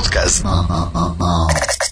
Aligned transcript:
Podcast. 0.00 0.42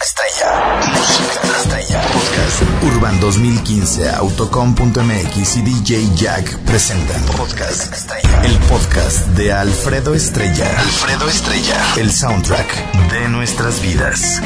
Estrella. 0.01 0.81
Música 0.95 1.41
estrella. 1.59 2.01
Podcast. 2.01 2.63
Urban 2.83 3.21
2015, 3.21 4.09
Autocom.mx 4.09 5.57
y 5.57 5.61
DJ 5.63 6.09
Jack 6.15 6.57
presentan 6.61 7.21
Podcast 7.37 7.93
Estrella. 7.93 8.45
El 8.45 8.57
podcast 8.61 9.27
de 9.37 9.53
Alfredo 9.53 10.15
Estrella. 10.15 10.71
Alfredo 10.81 11.29
Estrella. 11.29 11.77
El 11.99 12.11
soundtrack 12.11 13.11
de 13.13 13.29
nuestras 13.29 13.83
vidas. 13.83 14.41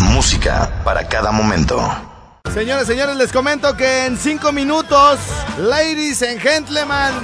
Música 0.00 0.82
para 0.84 1.08
cada 1.08 1.32
momento. 1.32 1.80
Señores, 2.52 2.86
señores, 2.86 3.16
les 3.16 3.32
comento 3.32 3.74
que 3.78 4.04
en 4.04 4.18
cinco 4.18 4.52
minutos, 4.52 5.18
ladies 5.56 6.22
and 6.22 6.38
gentlemen, 6.38 7.14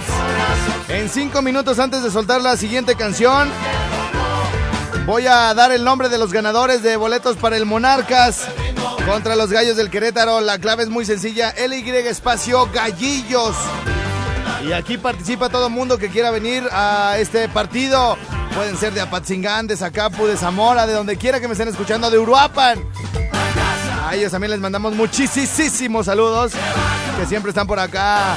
en 0.89 1.11
cinco 1.11 1.43
minutos 1.43 1.79
antes 1.79 2.03
de 2.03 2.11
soltar 2.11 2.41
la 2.41 2.57
siguiente 2.57 2.95
canción, 2.95 3.51
voy 5.11 5.27
a 5.27 5.53
dar 5.55 5.73
el 5.73 5.83
nombre 5.83 6.09
de 6.09 6.19
los 6.19 6.33
ganadores 6.33 6.85
de 6.85 6.97
boletos 6.97 7.37
para 7.37 7.57
el 7.57 7.67
Monarcas 7.67 8.47
contra 9.05 9.35
los 9.35 9.51
Gallos 9.51 9.77
del 9.77 9.91
Querétaro. 9.91 10.41
La 10.41 10.61
clave 10.61 10.85
es 10.85 10.89
muy 10.89 11.05
sencilla, 11.05 11.53
LY 11.53 11.91
espacio 12.07 12.71
Gallillos. 12.73 13.57
Y 14.65 14.73
aquí 14.73 14.99
participa 14.99 15.49
todo 15.49 15.67
el 15.67 15.73
mundo 15.73 15.99
que 15.99 16.11
quiera 16.11 16.31
venir 16.31 16.63
a 16.71 17.17
este 17.19 17.49
partido. 17.49 18.17
Pueden 18.55 18.77
ser 18.77 18.95
de 18.95 19.01
Apatzingán, 19.01 19.67
de 19.67 19.77
Zacapu, 19.77 20.27
de 20.27 20.37
Zamora, 20.37 20.87
de 20.87 20.93
donde 20.93 21.17
quiera 21.17 21.41
que 21.41 21.49
me 21.49 21.55
estén 21.55 21.67
escuchando, 21.67 22.09
de 22.09 22.17
Uruapan. 22.17 22.79
A 24.07 24.15
ellos 24.15 24.31
también 24.31 24.53
les 24.53 24.61
mandamos 24.61 24.95
muchísimos 24.95 26.07
saludos 26.07 26.53
que 27.19 27.27
siempre 27.27 27.51
están 27.51 27.67
por 27.67 27.81
acá 27.81 28.37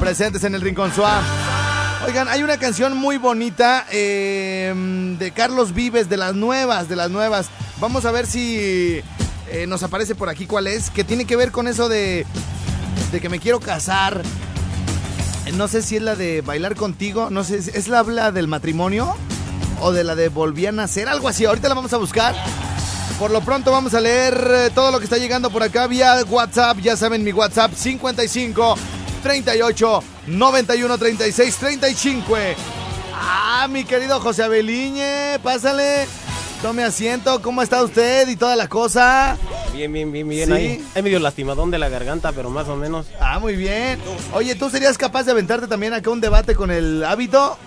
presentes 0.00 0.42
en 0.44 0.54
el 0.54 0.62
Rincón 0.62 0.94
Suá. 0.94 1.20
Oigan, 2.04 2.28
hay 2.28 2.42
una 2.42 2.58
canción 2.58 2.96
muy 2.96 3.16
bonita 3.16 3.86
eh, 3.90 4.72
de 5.18 5.30
Carlos 5.32 5.74
Vives, 5.74 6.08
de 6.08 6.16
las 6.16 6.34
nuevas, 6.34 6.88
de 6.88 6.96
las 6.96 7.10
nuevas. 7.10 7.48
Vamos 7.80 8.04
a 8.04 8.10
ver 8.10 8.26
si 8.26 9.00
eh, 9.50 9.66
nos 9.66 9.82
aparece 9.82 10.14
por 10.14 10.28
aquí 10.28 10.46
cuál 10.46 10.66
es, 10.66 10.90
que 10.90 11.04
tiene 11.04 11.24
que 11.24 11.36
ver 11.36 11.50
con 11.50 11.66
eso 11.66 11.88
de, 11.88 12.26
de 13.12 13.20
que 13.20 13.28
me 13.28 13.40
quiero 13.40 13.60
casar. 13.60 14.22
No 15.54 15.68
sé 15.68 15.82
si 15.82 15.96
es 15.96 16.02
la 16.02 16.16
de 16.16 16.42
bailar 16.42 16.76
contigo, 16.76 17.30
no 17.30 17.44
sé, 17.44 17.56
¿es 17.56 17.88
la 17.88 18.00
habla 18.00 18.30
del 18.30 18.46
matrimonio? 18.46 19.16
O 19.80 19.92
de 19.92 20.04
la 20.04 20.14
de 20.14 20.28
volví 20.28 20.66
a 20.66 20.72
nacer, 20.72 21.08
algo 21.08 21.28
así. 21.28 21.44
Ahorita 21.44 21.68
la 21.68 21.74
vamos 21.74 21.92
a 21.92 21.98
buscar. 21.98 22.34
Por 23.18 23.30
lo 23.30 23.40
pronto 23.40 23.72
vamos 23.72 23.94
a 23.94 24.00
leer 24.00 24.48
eh, 24.50 24.70
todo 24.74 24.92
lo 24.92 24.98
que 24.98 25.04
está 25.04 25.16
llegando 25.16 25.50
por 25.50 25.62
acá 25.62 25.86
vía 25.86 26.22
WhatsApp. 26.28 26.78
Ya 26.78 26.96
saben, 26.96 27.24
mi 27.24 27.32
WhatsApp 27.32 27.72
55 27.74 28.76
38 29.26 30.02
91 30.28 30.98
36 30.98 31.56
35. 31.56 32.36
Ah, 33.12 33.66
mi 33.68 33.84
querido 33.84 34.20
José 34.20 34.44
Abeliñe, 34.44 35.38
pásale. 35.42 36.06
Tome 36.62 36.84
asiento, 36.84 37.42
¿cómo 37.42 37.60
está 37.60 37.82
usted 37.82 38.28
y 38.28 38.36
toda 38.36 38.54
la 38.56 38.68
cosa? 38.68 39.36
Bien, 39.72 39.92
bien, 39.92 40.10
bien, 40.12 40.28
bien. 40.28 40.46
Sí. 40.48 40.52
Ahí, 40.54 40.84
ahí 40.94 41.02
medio 41.02 41.18
lastimadón 41.18 41.70
de 41.70 41.78
la 41.78 41.88
garganta, 41.88 42.32
pero 42.32 42.50
más 42.50 42.68
o 42.68 42.76
menos. 42.76 43.06
Ah, 43.20 43.38
muy 43.40 43.56
bien. 43.56 44.00
Oye, 44.32 44.54
¿tú 44.54 44.70
serías 44.70 44.96
capaz 44.96 45.24
de 45.24 45.32
aventarte 45.32 45.66
también 45.66 45.92
acá 45.92 46.08
un 46.10 46.20
debate 46.20 46.54
con 46.54 46.70
el 46.70 47.04
hábito? 47.04 47.58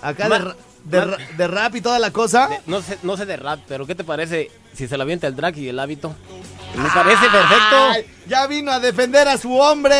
Acá 0.00 0.24
de, 0.24 0.30
Ma- 0.30 0.56
de, 0.84 1.04
ra- 1.04 1.16
de 1.36 1.46
rap 1.46 1.76
y 1.76 1.80
toda 1.82 1.98
la 1.98 2.10
cosa. 2.10 2.48
De- 2.48 2.58
no, 2.66 2.80
sé, 2.82 2.98
no 3.02 3.16
sé 3.16 3.26
de 3.26 3.36
rap, 3.36 3.60
pero 3.68 3.86
¿qué 3.86 3.94
te 3.94 4.02
parece 4.02 4.50
si 4.74 4.88
se 4.88 4.96
la 4.96 5.04
avienta 5.04 5.26
el 5.28 5.36
drag 5.36 5.56
y 5.58 5.68
el 5.68 5.78
hábito? 5.78 6.14
Me 6.76 6.88
parece 6.90 7.26
perfecto. 7.28 8.10
Ya 8.26 8.46
vino 8.46 8.70
a 8.72 8.80
defender 8.80 9.28
a 9.28 9.36
su 9.36 9.56
hombre. 9.58 9.94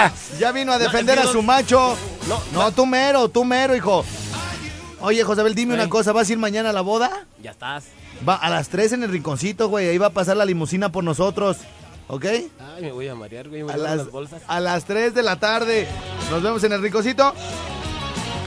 ya 0.38 0.52
vino 0.52 0.72
a 0.72 0.78
defender 0.78 1.18
a 1.18 1.24
su 1.26 1.42
macho. 1.42 1.96
No, 2.28 2.40
No, 2.52 2.72
tú 2.72 2.86
mero, 2.86 3.28
tú 3.28 3.44
mero, 3.44 3.74
hijo. 3.74 4.04
Oye, 5.00 5.22
Josabel, 5.24 5.54
dime 5.54 5.74
una 5.74 5.88
cosa. 5.88 6.12
¿Vas 6.12 6.28
a 6.28 6.32
ir 6.32 6.38
mañana 6.38 6.70
a 6.70 6.72
la 6.72 6.80
boda? 6.82 7.26
Ya 7.42 7.50
estás. 7.50 7.84
Va 8.26 8.36
a 8.36 8.48
las 8.48 8.68
3 8.68 8.92
en 8.94 9.02
el 9.02 9.10
rinconcito, 9.10 9.68
güey. 9.68 9.88
Ahí 9.88 9.98
va 9.98 10.06
a 10.06 10.10
pasar 10.10 10.36
la 10.36 10.44
limusina 10.44 10.90
por 10.92 11.04
nosotros. 11.04 11.58
¿Ok? 12.06 12.24
Ay, 12.26 12.82
me 12.82 12.92
voy 12.92 13.08
a 13.08 13.14
marear, 13.14 13.48
güey. 13.48 13.62
Me 13.64 13.72
A 13.72 13.76
voy 13.76 13.84
a 13.84 13.88
dar 13.88 13.96
las, 13.96 14.06
las 14.06 14.12
bolsas. 14.12 14.42
a 14.46 14.60
las 14.60 14.84
3 14.84 15.14
de 15.14 15.22
la 15.22 15.36
tarde. 15.40 15.88
Nos 16.30 16.42
vemos 16.42 16.62
en 16.64 16.72
el 16.72 16.82
rinconcito. 16.82 17.34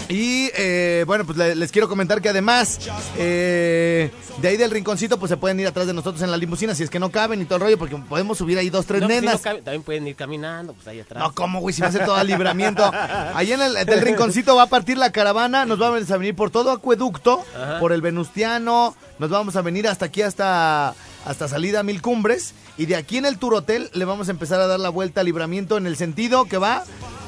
Y 0.10 0.50
eh, 0.56 1.04
bueno, 1.06 1.26
pues 1.26 1.38
le- 1.38 1.56
les 1.56 1.72
quiero 1.72 1.90
comentar 1.90 2.22
que 2.22 2.30
además 2.30 2.80
eh, 3.18 4.10
de 4.42 4.48
ahí 4.48 4.56
del 4.58 4.72
rinconcito, 4.72 5.20
pues 5.20 5.30
se 5.30 5.36
pueden 5.38 5.60
ir 5.60 5.68
atrás 5.68 5.86
de 5.88 5.94
nosotros 5.94 6.22
en 6.22 6.32
la 6.32 6.38
limusina 6.38 6.74
si 6.76 6.84
es 6.84 6.90
que 6.90 7.00
no 7.00 7.10
caben 7.12 7.42
y 7.42 7.46
todo 7.46 7.56
el 7.56 7.62
rollo, 7.64 7.78
porque 7.78 7.96
podemos 7.98 8.38
subir 8.38 8.58
ahí 8.58 8.70
dos, 8.70 8.86
tres 8.86 9.02
No, 9.02 9.08
pues, 9.08 9.20
si 9.20 9.26
no 9.26 9.32
nenas. 9.32 9.42
cabe, 9.42 9.62
también 9.62 9.84
pueden 9.84 10.08
ir 10.08 10.16
caminando, 10.16 10.74
pues 10.74 10.88
ahí 10.88 11.00
atrás. 11.02 11.22
No, 11.22 11.34
¿cómo, 11.34 11.60
güey? 11.60 11.74
Si 11.74 11.82
va 11.82 11.90
a 11.90 11.92
ser 11.92 12.06
todo 12.06 12.20
el 12.22 12.28
libramiento. 12.28 12.90
Ahí 13.34 13.52
en 13.52 13.62
el 13.62 13.74
del 13.86 14.02
rinconcito 14.02 14.56
va 14.56 14.64
a 14.64 14.68
partir 14.68 14.98
la 14.98 15.12
caravana. 15.12 15.66
Nos 15.66 15.78
vamos 15.80 16.10
a 16.10 16.18
venir 16.18 16.36
por 16.36 16.52
todo 16.52 16.72
acueducto, 16.72 17.44
Ajá. 17.56 17.80
por 17.80 17.92
el 17.92 18.02
Venustiano. 18.02 18.96
Nos 19.20 19.30
vamos 19.30 19.56
a 19.56 19.62
venir 19.62 19.88
hasta 19.88 20.06
aquí, 20.06 20.22
hasta, 20.22 20.94
hasta 21.26 21.48
salida 21.48 21.84
Mil 21.84 22.02
Cumbres. 22.02 22.54
Y 22.78 22.86
de 22.86 22.96
aquí 22.96 23.18
en 23.18 23.26
el 23.26 23.38
Tour 23.40 23.56
Hotel 23.56 23.90
le 23.94 24.06
vamos 24.06 24.28
a 24.28 24.32
empezar 24.32 24.60
a 24.62 24.68
dar 24.68 24.80
la 24.80 24.90
vuelta 24.90 25.22
al 25.22 25.26
libramiento 25.26 25.78
en 25.78 25.88
el 25.88 25.96
sentido 25.98 26.46
que 26.46 26.58
va 26.58 26.84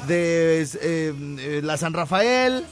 de 0.06 0.62
eh, 0.62 0.68
eh, 0.80 1.60
la 1.64 1.76
San 1.76 1.92
Rafael. 1.92 2.64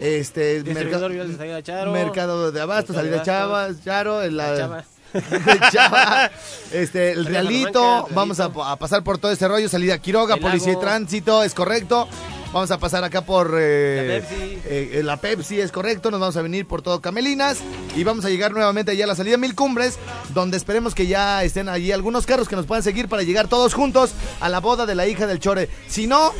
Este, 0.00 0.62
vial 0.62 0.90
de 1.36 1.62
Charo. 1.62 1.92
mercado 1.92 2.52
de 2.52 2.60
Abasto, 2.60 2.94
Mercado 2.94 3.10
de 3.10 3.24
salida 3.24 3.42
Abastos. 3.42 3.84
Chavas, 3.84 3.84
Charo, 3.84 4.22
el, 4.22 4.36
La. 4.36 4.84
Chava, 5.72 6.30
este, 6.72 7.12
el 7.12 7.26
Realito, 7.26 8.06
vamos 8.14 8.40
a, 8.40 8.44
a 8.44 8.76
pasar 8.76 9.02
por 9.02 9.18
todo 9.18 9.30
este 9.32 9.46
rollo, 9.46 9.68
salida 9.68 9.98
Quiroga, 9.98 10.36
El 10.36 10.40
Policía 10.40 10.72
y. 10.72 10.76
Tránsito, 10.76 11.42
es 11.42 11.52
correcto. 11.52 12.08
Vamos 12.52 12.70
a 12.72 12.78
pasar 12.78 13.04
acá 13.04 13.20
por 13.22 13.56
eh, 13.56 14.20
La 14.20 14.26
Pepsi. 14.26 14.58
eh, 14.64 14.90
eh, 14.94 15.02
la 15.04 15.16
Pepsi, 15.18 15.60
es 15.60 15.70
correcto. 15.70 16.10
Nos 16.10 16.18
vamos 16.18 16.36
a 16.36 16.42
venir 16.42 16.66
por 16.66 16.82
todo 16.82 17.00
Camelinas 17.00 17.58
y 17.94 18.02
vamos 18.02 18.24
a 18.24 18.28
llegar 18.28 18.50
nuevamente 18.50 18.90
allá 18.90 19.04
a 19.04 19.06
la 19.06 19.14
salida 19.14 19.36
Mil 19.36 19.54
Cumbres, 19.54 19.98
donde 20.34 20.56
esperemos 20.56 20.94
que 20.96 21.06
ya 21.06 21.44
estén 21.44 21.68
allí 21.68 21.92
algunos 21.92 22.26
carros 22.26 22.48
que 22.48 22.56
nos 22.56 22.66
puedan 22.66 22.82
seguir 22.82 23.08
para 23.08 23.22
llegar 23.22 23.46
todos 23.46 23.72
juntos 23.72 24.10
a 24.40 24.48
la 24.48 24.58
boda 24.58 24.84
de 24.84 24.96
la 24.96 25.06
hija 25.06 25.28
del 25.28 25.38
Chore. 25.38 25.68
Si 25.86 26.08
no, 26.08 26.32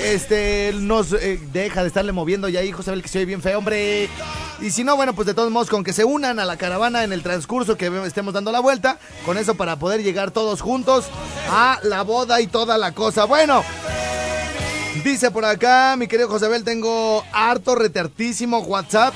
este, 0.00 0.72
nos 0.74 1.12
eh, 1.12 1.38
deja 1.52 1.82
de 1.82 1.88
estarle 1.88 2.10
moviendo 2.10 2.48
ya, 2.48 2.62
hijo, 2.64 2.82
sabe 2.82 3.00
que 3.00 3.08
se 3.08 3.18
oye 3.18 3.26
bien 3.26 3.40
feo, 3.40 3.58
hombre. 3.58 4.08
Y 4.60 4.70
si 4.70 4.82
no, 4.82 4.96
bueno, 4.96 5.14
pues 5.14 5.26
de 5.26 5.34
todos 5.34 5.50
modos, 5.52 5.68
con 5.70 5.84
que 5.84 5.92
se 5.92 6.04
unan 6.04 6.40
a 6.40 6.44
la 6.44 6.56
caravana 6.56 7.04
en 7.04 7.12
el 7.12 7.22
transcurso 7.22 7.76
que 7.76 7.86
estemos 8.04 8.34
dando 8.34 8.50
la 8.50 8.60
vuelta, 8.60 8.98
con 9.24 9.38
eso 9.38 9.54
para 9.54 9.76
poder 9.76 10.02
llegar 10.02 10.32
todos 10.32 10.60
juntos 10.60 11.04
a 11.50 11.78
la 11.84 12.02
boda 12.02 12.40
y 12.40 12.48
toda 12.48 12.78
la 12.78 12.92
cosa. 12.92 13.24
Bueno, 13.26 13.64
dice 15.04 15.30
por 15.30 15.44
acá, 15.44 15.96
mi 15.98 16.06
querido 16.06 16.28
Josabel, 16.28 16.64
tengo 16.64 17.24
harto 17.32 17.74
retartísimo 17.74 18.58
WhatsApp 18.60 19.14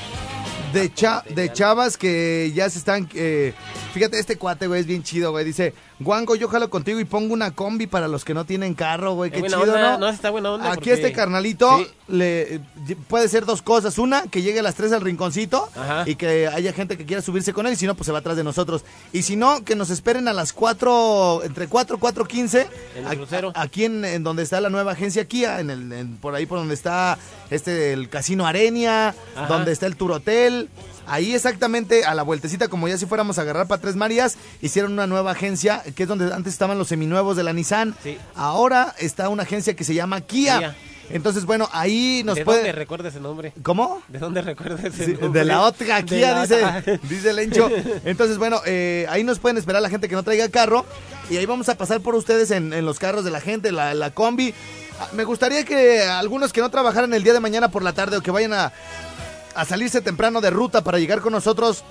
de, 0.73 0.93
cha- 0.93 1.23
de 1.29 1.51
chavas 1.53 1.97
que 1.97 2.51
ya 2.53 2.69
se 2.69 2.79
están... 2.79 3.09
eh, 3.13 3.53
fíjate, 3.93 4.19
este 4.19 4.37
cuate, 4.37 4.67
güey, 4.67 4.81
es 4.81 4.87
bien 4.87 5.03
chido, 5.03 5.31
güey. 5.31 5.45
Dice, 5.45 5.73
Guango, 5.99 6.35
yo 6.35 6.47
jalo 6.47 6.69
contigo 6.69 6.99
y 6.99 7.05
pongo 7.05 7.33
una 7.33 7.49
combi 7.51 7.87
para 7.87 8.07
los 8.07 8.23
que 8.23 8.35
no 8.35 8.45
tienen 8.45 8.75
carro, 8.75 9.13
güey. 9.15 9.31
Qué 9.31 9.41
chido, 9.41 9.61
onda, 9.61 9.93
¿no? 9.93 9.97
no, 9.97 10.09
está 10.09 10.29
buena 10.29 10.51
onda, 10.51 10.67
Aquí 10.67 10.75
porque- 10.75 10.93
este 10.93 11.11
carnalito 11.11 11.75
Sí. 11.79 11.87
le 12.07 12.55
eh, 12.55 12.59
puede 13.07 13.27
ser 13.29 13.45
dos 13.45 13.63
cosas. 13.63 13.97
Una, 13.97 14.21
que 14.23 14.43
llegue 14.43 14.59
a 14.59 14.63
las 14.63 14.75
3 14.75 14.91
al 14.91 15.01
rinconcito 15.01 15.67
Ajá. 15.75 16.03
y 16.05 16.13
que 16.15 16.47
haya 16.47 16.71
gente 16.71 16.97
que 16.99 17.05
quiera 17.07 17.23
subirse 17.23 17.51
con 17.51 17.65
él. 17.65 17.73
Y 17.73 17.77
si 17.77 17.87
no, 17.87 17.95
pues 17.95 18.05
se 18.05 18.11
va 18.11 18.19
atrás 18.19 18.37
de 18.37 18.43
nosotros. 18.43 18.85
Y 19.11 19.23
si 19.23 19.35
no, 19.35 19.63
que 19.65 19.75
nos 19.75 19.89
esperen 19.89 20.27
a 20.27 20.33
las 20.33 20.53
4, 20.53 21.41
entre 21.43 21.67
4 21.67 21.95
y 21.95 21.99
4.15. 21.99 22.67
En 22.95 23.05
el 23.05 23.11
a- 23.11 23.15
crucero. 23.15 23.51
a- 23.55 23.61
Aquí 23.63 23.85
en, 23.85 24.05
en 24.05 24.23
donde 24.23 24.43
está 24.43 24.61
la 24.61 24.69
nueva 24.69 24.91
agencia 24.91 25.25
Kia, 25.27 25.59
en 25.59 25.71
el, 25.71 25.91
en- 25.91 26.17
por 26.17 26.35
ahí 26.35 26.45
por 26.45 26.59
donde 26.59 26.75
está 26.75 27.17
este 27.49 27.93
el 27.93 28.07
Casino 28.09 28.45
Arenia, 28.45 29.15
Ajá. 29.35 29.47
donde 29.47 29.71
está 29.71 29.87
el 29.87 29.95
Tour 29.95 30.11
Hotel. 30.11 30.69
Ahí 31.07 31.33
exactamente 31.33 32.03
a 32.05 32.13
la 32.13 32.23
vueltecita, 32.23 32.67
como 32.67 32.87
ya 32.87 32.97
si 32.97 33.05
fuéramos 33.05 33.37
a 33.37 33.41
agarrar 33.41 33.67
para 33.67 33.81
Tres 33.81 33.95
Marías, 33.95 34.37
hicieron 34.61 34.91
una 34.93 35.07
nueva 35.07 35.31
agencia, 35.31 35.81
que 35.95 36.03
es 36.03 36.09
donde 36.09 36.33
antes 36.33 36.53
estaban 36.53 36.77
los 36.77 36.89
seminuevos 36.89 37.37
de 37.37 37.43
la 37.43 37.53
Nissan. 37.53 37.95
Sí. 38.03 38.17
Ahora 38.35 38.93
está 38.99 39.29
una 39.29 39.43
agencia 39.43 39.75
que 39.75 39.83
se 39.83 39.93
llama 39.93 40.21
Kia. 40.21 40.57
Kia. 40.59 40.75
Entonces, 41.09 41.45
bueno, 41.45 41.69
ahí 41.71 42.21
nos 42.25 42.35
¿De 42.35 42.43
puede... 42.43 42.57
dónde 42.57 42.71
recuerda 42.73 43.07
ese 43.07 43.21
nombre? 43.21 43.53
¿Cómo? 43.63 44.01
¿De 44.09 44.19
dónde 44.19 44.41
recuerda 44.41 44.85
ese 44.89 45.05
Sí, 45.05 45.11
nombre? 45.13 45.39
de 45.39 45.45
la 45.45 45.61
otra 45.61 46.01
De 46.01 46.03
Kia, 46.05 46.41
dice, 46.41 46.55
otra. 46.65 46.83
dice 47.03 47.29
el 47.29 47.39
Encho. 47.39 47.69
Entonces, 48.03 48.37
bueno, 48.37 48.59
eh, 48.65 49.05
ahí 49.09 49.23
nos 49.23 49.39
pueden 49.39 49.55
esperar 49.57 49.81
la 49.81 49.89
gente 49.89 50.09
que 50.09 50.15
no 50.15 50.23
traiga 50.23 50.49
carro. 50.49 50.85
Y 51.29 51.37
ahí 51.37 51.45
vamos 51.45 51.69
a 51.69 51.75
pasar 51.75 52.01
por 52.01 52.13
ustedes 52.15 52.51
en, 52.51 52.73
en 52.73 52.85
los 52.85 52.99
carros 52.99 53.23
de 53.23 53.31
la 53.31 53.39
gente, 53.39 53.71
la, 53.71 53.93
la 53.93 54.11
combi. 54.11 54.53
Ah, 54.99 55.07
Me 55.13 55.23
gustaría 55.23 55.63
que 55.63 56.01
algunos 56.01 56.51
que 56.51 56.59
no 56.59 56.69
trabajaran 56.69 57.13
el 57.13 57.23
día 57.23 57.31
de 57.31 57.39
mañana 57.39 57.69
por 57.69 57.83
la 57.83 57.93
tarde 57.93 58.17
o 58.17 58.21
que 58.21 58.31
vayan 58.31 58.51
a, 58.51 58.73
a 59.57 59.65
salirse 59.65 60.01
temprano 60.01 60.39
de 60.41 60.49
ruta 60.49 60.83
para 60.83 60.99
llegar 60.99 61.21
con 61.21 61.33
nosotros 61.33 61.83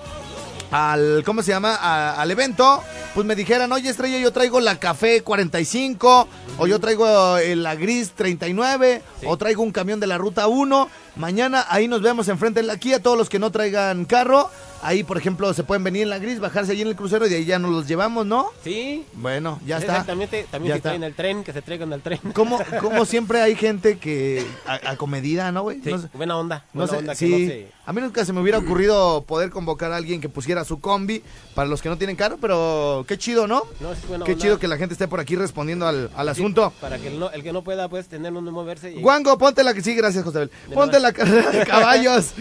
al, 0.70 1.22
¿cómo 1.24 1.42
se 1.42 1.52
llama? 1.52 1.74
A- 1.76 2.20
al 2.20 2.30
evento, 2.30 2.82
pues 3.14 3.26
me 3.26 3.36
dijeran, 3.36 3.70
oye 3.72 3.88
Estrella, 3.90 4.18
yo 4.18 4.32
traigo 4.32 4.60
la 4.60 4.78
café 4.78 5.22
45, 5.22 6.28
o 6.58 6.66
yo 6.66 6.80
traigo 6.80 7.38
eh, 7.38 7.54
la 7.56 7.74
gris 7.76 8.10
39, 8.16 9.02
Sí. 9.20 9.26
o 9.28 9.36
traigo 9.36 9.62
un 9.62 9.70
camión 9.72 10.00
de 10.00 10.06
la 10.08 10.18
ruta 10.18 10.46
1. 10.48 10.88
Mañana 11.16 11.64
ahí 11.70 11.88
nos 11.88 12.02
vemos 12.02 12.28
enfrente 12.28 12.60
de 12.60 12.66
la 12.66 12.76
Kia, 12.76 13.00
todos 13.02 13.16
los 13.16 13.28
que 13.28 13.38
no 13.38 13.50
traigan 13.50 14.04
carro, 14.04 14.50
ahí 14.82 15.02
por 15.02 15.16
ejemplo 15.16 15.52
se 15.54 15.64
pueden 15.64 15.82
venir 15.82 16.02
en 16.02 16.10
la 16.10 16.18
gris, 16.18 16.38
bajarse 16.40 16.72
allí 16.72 16.82
en 16.82 16.88
el 16.88 16.96
crucero 16.96 17.26
y 17.26 17.30
de 17.30 17.36
ahí 17.36 17.44
ya 17.46 17.58
nos 17.58 17.70
los 17.70 17.86
llevamos, 17.88 18.26
¿no? 18.26 18.48
Sí. 18.62 19.04
Bueno, 19.14 19.58
ya 19.66 19.78
está. 19.78 19.92
Exactamente. 19.92 20.46
También 20.50 20.68
Ya 20.70 20.74
si 20.74 20.78
está. 20.78 20.88
traen 20.90 21.04
el 21.04 21.14
tren, 21.14 21.42
que 21.42 21.52
se 21.54 21.62
traigan 21.62 21.92
al 21.94 22.02
tren. 22.02 22.18
Como, 22.34 22.58
como 22.80 23.04
siempre 23.06 23.40
hay 23.40 23.54
gente 23.56 23.98
que 23.98 24.46
a- 24.66 24.90
acomedida, 24.90 25.50
¿no, 25.52 25.62
güey? 25.62 25.80
Sí, 25.82 25.90
No 25.90 25.98
sé- 25.98 26.08
buena 26.12 26.36
onda. 26.36 26.64
no 26.74 26.80
Buena 26.82 26.90
sé, 26.92 26.98
onda 26.98 27.14
sí. 27.14 27.24
que 27.26 27.30
no 27.30 27.48
se... 27.48 27.76
A 27.86 27.92
mí 27.92 28.00
nunca 28.00 28.24
se 28.24 28.32
me 28.32 28.40
hubiera 28.40 28.58
ocurrido 28.58 29.22
poder 29.22 29.48
convocar 29.50 29.92
a 29.92 29.96
alguien 29.96 30.20
que 30.20 30.28
pusiera 30.28 30.64
su 30.64 30.80
combi 30.80 31.22
para 31.54 31.68
los 31.68 31.80
que 31.80 31.88
no 31.88 31.96
tienen 31.96 32.16
carro, 32.16 32.36
pero 32.40 33.04
qué 33.06 33.16
chido, 33.16 33.46
¿no? 33.46 33.62
No, 33.80 33.92
es 33.92 34.08
buena 34.08 34.24
Qué 34.24 34.32
onda. 34.32 34.42
chido 34.42 34.58
que 34.58 34.66
la 34.66 34.76
gente 34.76 34.92
esté 34.94 35.06
por 35.06 35.20
aquí 35.20 35.36
respondiendo 35.36 35.86
al, 35.86 36.10
al 36.16 36.26
Sí, 36.26 36.30
asunto. 36.42 36.72
Para 36.80 36.98
que 36.98 37.06
el, 37.08 37.20
no- 37.20 37.30
el 37.30 37.44
que 37.44 37.52
no 37.52 37.62
pueda, 37.62 37.88
pues, 37.88 38.08
tener 38.08 38.32
donde 38.32 38.50
moverse. 38.50 38.90
Y... 38.92 39.00
Guango, 39.00 39.38
ponte 39.38 39.62
la 39.62 39.72
que 39.72 39.82
sí, 39.82 39.94
gracias, 39.94 40.24
José 40.24 40.40
De 40.40 40.48
Ponte 40.74 40.96
nada. 40.96 41.05
La 41.06 41.12
carrera 41.12 41.50
de 41.50 41.64
caballos. 41.66 42.32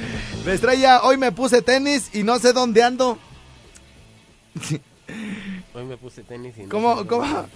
Estrella, 0.45 1.01
hoy 1.03 1.17
me 1.17 1.31
puse 1.31 1.61
tenis 1.61 2.09
y 2.13 2.23
no 2.23 2.39
sé 2.39 2.53
dónde 2.53 2.83
ando. 2.83 3.17
Hoy 5.73 5.83
me 5.83 5.97
puse 5.97 6.23
tenis 6.23 6.57
y 6.57 6.63
no 6.63 6.69
¿Cómo, 6.69 7.01
sé 7.01 7.07
cómo, 7.07 7.25
dónde- 7.27 7.49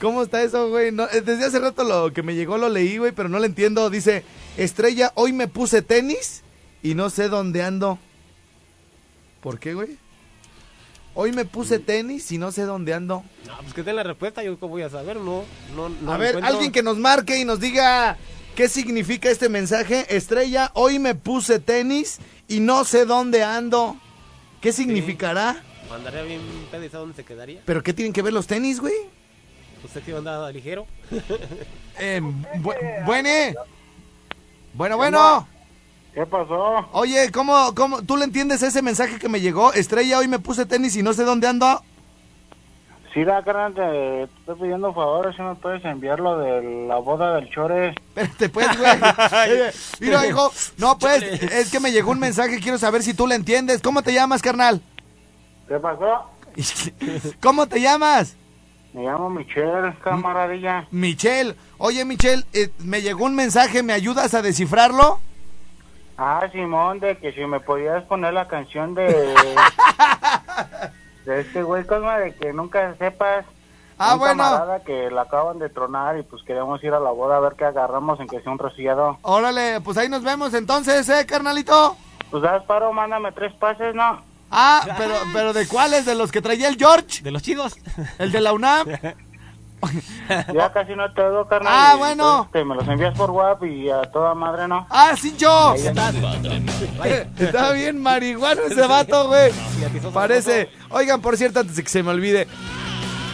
cómo 0.00 0.22
está 0.22 0.42
eso, 0.42 0.68
güey? 0.68 0.92
No, 0.92 1.04
eh, 1.04 1.20
desde 1.22 1.46
hace 1.46 1.58
rato 1.58 1.84
lo 1.84 2.12
que 2.12 2.22
me 2.22 2.34
llegó 2.34 2.58
lo 2.58 2.68
leí, 2.68 2.98
güey, 2.98 3.12
pero 3.12 3.28
no 3.28 3.38
lo 3.38 3.44
entiendo. 3.46 3.88
Dice, 3.90 4.24
estrella, 4.56 5.10
hoy 5.14 5.32
me 5.32 5.48
puse 5.48 5.82
tenis 5.82 6.42
y 6.82 6.94
no 6.94 7.08
sé 7.10 7.28
dónde 7.28 7.62
ando. 7.62 7.98
¿Por 9.40 9.58
qué, 9.58 9.74
güey? 9.74 9.96
Hoy 11.14 11.32
me 11.32 11.44
puse 11.44 11.78
Mm. 11.78 11.82
tenis 11.82 12.30
y 12.32 12.38
no 12.38 12.52
sé 12.52 12.62
dónde 12.62 12.94
ando. 12.94 13.24
No, 13.46 13.56
pues 13.62 13.74
que 13.74 13.82
den 13.82 13.96
la 13.96 14.02
respuesta, 14.02 14.42
yo 14.42 14.58
cómo 14.58 14.72
voy 14.72 14.82
a 14.82 14.90
saber, 14.90 15.16
no. 15.16 15.44
no, 15.74 15.88
no 15.88 16.12
A 16.12 16.16
ver, 16.18 16.28
encuentro. 16.36 16.52
alguien 16.54 16.72
que 16.72 16.82
nos 16.82 16.98
marque 16.98 17.38
y 17.38 17.44
nos 17.44 17.58
diga 17.60 18.16
qué 18.56 18.68
significa 18.68 19.30
este 19.30 19.48
mensaje. 19.48 20.06
Estrella, 20.14 20.70
hoy 20.74 20.98
me 20.98 21.14
puse 21.14 21.58
tenis 21.58 22.18
y 22.48 22.60
no 22.60 22.84
sé 22.84 23.04
dónde 23.06 23.42
ando. 23.42 23.96
¿Qué 24.60 24.72
significará? 24.72 25.62
Mandaría 25.90 26.22
bien 26.22 26.40
pedo 26.70 26.84
y 26.84 26.88
¿sabe 26.88 27.00
dónde 27.00 27.16
se 27.16 27.24
quedaría? 27.24 27.60
¿Pero 27.64 27.82
qué 27.82 27.92
tienen 27.92 28.12
que 28.12 28.22
ver 28.22 28.32
los 28.32 28.46
tenis, 28.46 28.80
güey? 28.80 28.94
¿Usted 29.84 30.02
que 30.02 30.14
andaba 30.14 30.50
ligero? 30.50 30.86
Eh, 31.98 32.22
bu- 32.22 33.04
buene. 33.04 33.54
Bueno, 34.72 34.96
bueno. 34.96 35.46
¿Qué 36.14 36.24
pasó? 36.24 36.88
Oye, 36.92 37.30
¿cómo, 37.30 37.74
¿cómo? 37.74 38.02
¿Tú 38.02 38.16
le 38.16 38.24
entiendes 38.24 38.62
ese 38.62 38.80
mensaje 38.80 39.18
que 39.18 39.28
me 39.28 39.42
llegó? 39.42 39.74
Estrella, 39.74 40.18
hoy 40.18 40.26
me 40.26 40.38
puse 40.38 40.64
tenis 40.64 40.96
y 40.96 41.02
no 41.02 41.12
sé 41.12 41.24
dónde 41.24 41.48
ando. 41.48 41.84
Sí, 43.12 43.24
la 43.26 43.42
carnal, 43.42 43.74
te 43.74 44.22
estoy 44.22 44.54
pidiendo 44.54 44.94
favor, 44.94 45.34
si 45.36 45.42
me 45.42 45.54
puedes 45.56 45.84
enviar 45.84 46.18
lo 46.18 46.38
de 46.38 46.86
la 46.86 46.96
boda 46.96 47.34
del 47.34 47.50
Chore. 47.50 47.90
Espérate, 47.90 48.48
pues, 48.48 48.68
güey. 48.78 48.92
Mira, 50.00 50.26
hijo. 50.26 50.50
No, 50.78 50.98
pues, 50.98 51.22
es 51.22 51.70
que 51.70 51.78
me 51.78 51.92
llegó 51.92 52.12
un 52.12 52.18
mensaje. 52.18 52.58
Quiero 52.58 52.78
saber 52.78 53.02
si 53.02 53.12
tú 53.12 53.26
le 53.26 53.34
entiendes. 53.34 53.82
¿Cómo 53.82 54.02
te 54.02 54.14
llamas, 54.14 54.40
carnal? 54.40 54.80
¿Qué 55.68 55.78
pasó? 55.78 56.30
¿Cómo 57.42 57.66
te 57.66 57.82
llamas? 57.82 58.34
Me 58.94 59.02
llamo 59.02 59.28
Michelle, 59.28 59.94
camaradilla. 60.02 60.86
Michelle. 60.90 61.54
Oye, 61.76 62.06
Michelle, 62.06 62.44
eh, 62.54 62.70
me 62.78 63.02
llegó 63.02 63.26
un 63.26 63.34
mensaje. 63.34 63.82
¿Me 63.82 63.92
ayudas 63.92 64.32
a 64.32 64.40
descifrarlo? 64.40 65.18
Ah, 66.16 66.46
Simón, 66.50 67.00
de 67.00 67.18
que 67.18 67.32
si 67.32 67.44
me 67.44 67.60
podías 67.60 68.04
poner 68.04 68.32
la 68.32 68.48
canción 68.48 68.94
de... 68.94 69.34
de 71.24 71.40
este 71.40 71.62
güey, 71.62 71.84
Cosma, 71.84 72.18
de 72.18 72.34
que 72.34 72.52
nunca 72.52 72.94
sepas. 72.98 73.44
Ah, 73.98 74.14
un 74.14 74.20
bueno. 74.20 74.42
camarada 74.42 74.82
que 74.82 75.10
la 75.10 75.22
acaban 75.22 75.58
de 75.58 75.68
tronar 75.68 76.18
y 76.18 76.22
pues 76.22 76.42
queremos 76.42 76.82
ir 76.82 76.92
a 76.92 76.98
la 77.00 77.10
boda 77.10 77.36
a 77.36 77.40
ver 77.40 77.54
qué 77.56 77.64
agarramos 77.66 78.18
en 78.20 78.26
que 78.26 78.40
sea 78.40 78.50
un 78.50 78.58
rociado. 78.58 79.18
Órale, 79.22 79.80
pues 79.80 79.96
ahí 79.98 80.08
nos 80.08 80.24
vemos 80.24 80.54
entonces, 80.54 81.08
¿eh, 81.08 81.24
carnalito? 81.26 81.96
Pues 82.30 82.42
das 82.42 82.64
paro, 82.64 82.92
mándame 82.92 83.30
tres 83.32 83.52
pases, 83.54 83.94
¿no? 83.94 84.22
Ah, 84.50 84.82
pero, 84.98 85.14
pero 85.32 85.52
¿de 85.52 85.66
cuáles? 85.68 86.04
¿De 86.04 86.14
los 86.14 86.32
que 86.32 86.42
traía 86.42 86.68
el 86.68 86.76
George? 86.76 87.22
De 87.22 87.30
los 87.30 87.42
chidos. 87.42 87.76
¿El 88.18 88.32
de 88.32 88.40
la 88.40 88.52
UNAM? 88.52 88.86
Ya 90.54 90.72
casi 90.72 90.94
no 90.94 91.12
te 91.12 91.20
oigo, 91.22 91.46
carnal. 91.46 91.72
Ah, 91.76 91.92
y, 91.94 91.98
bueno. 91.98 92.48
pues, 92.50 92.62
te 92.62 92.68
me 92.68 92.74
los 92.74 92.86
envías 92.88 93.16
por 93.16 93.30
WhatsApp 93.30 93.64
y 93.64 93.90
a 93.90 94.02
toda 94.10 94.34
madre, 94.34 94.66
¿no? 94.68 94.86
¡Ah, 94.88 95.14
sí, 95.20 95.34
yo! 95.36 95.74
Está 97.38 97.72
bien 97.72 98.00
marihuano 98.00 98.62
ese 98.62 98.86
vato, 98.86 99.28
güey. 99.28 99.52
Parece. 100.12 100.68
Oigan, 100.90 101.20
por 101.20 101.36
cierto, 101.36 101.60
antes 101.60 101.76
de 101.76 101.82
que 101.82 101.88
se 101.90 102.02
me 102.02 102.10
olvide, 102.10 102.46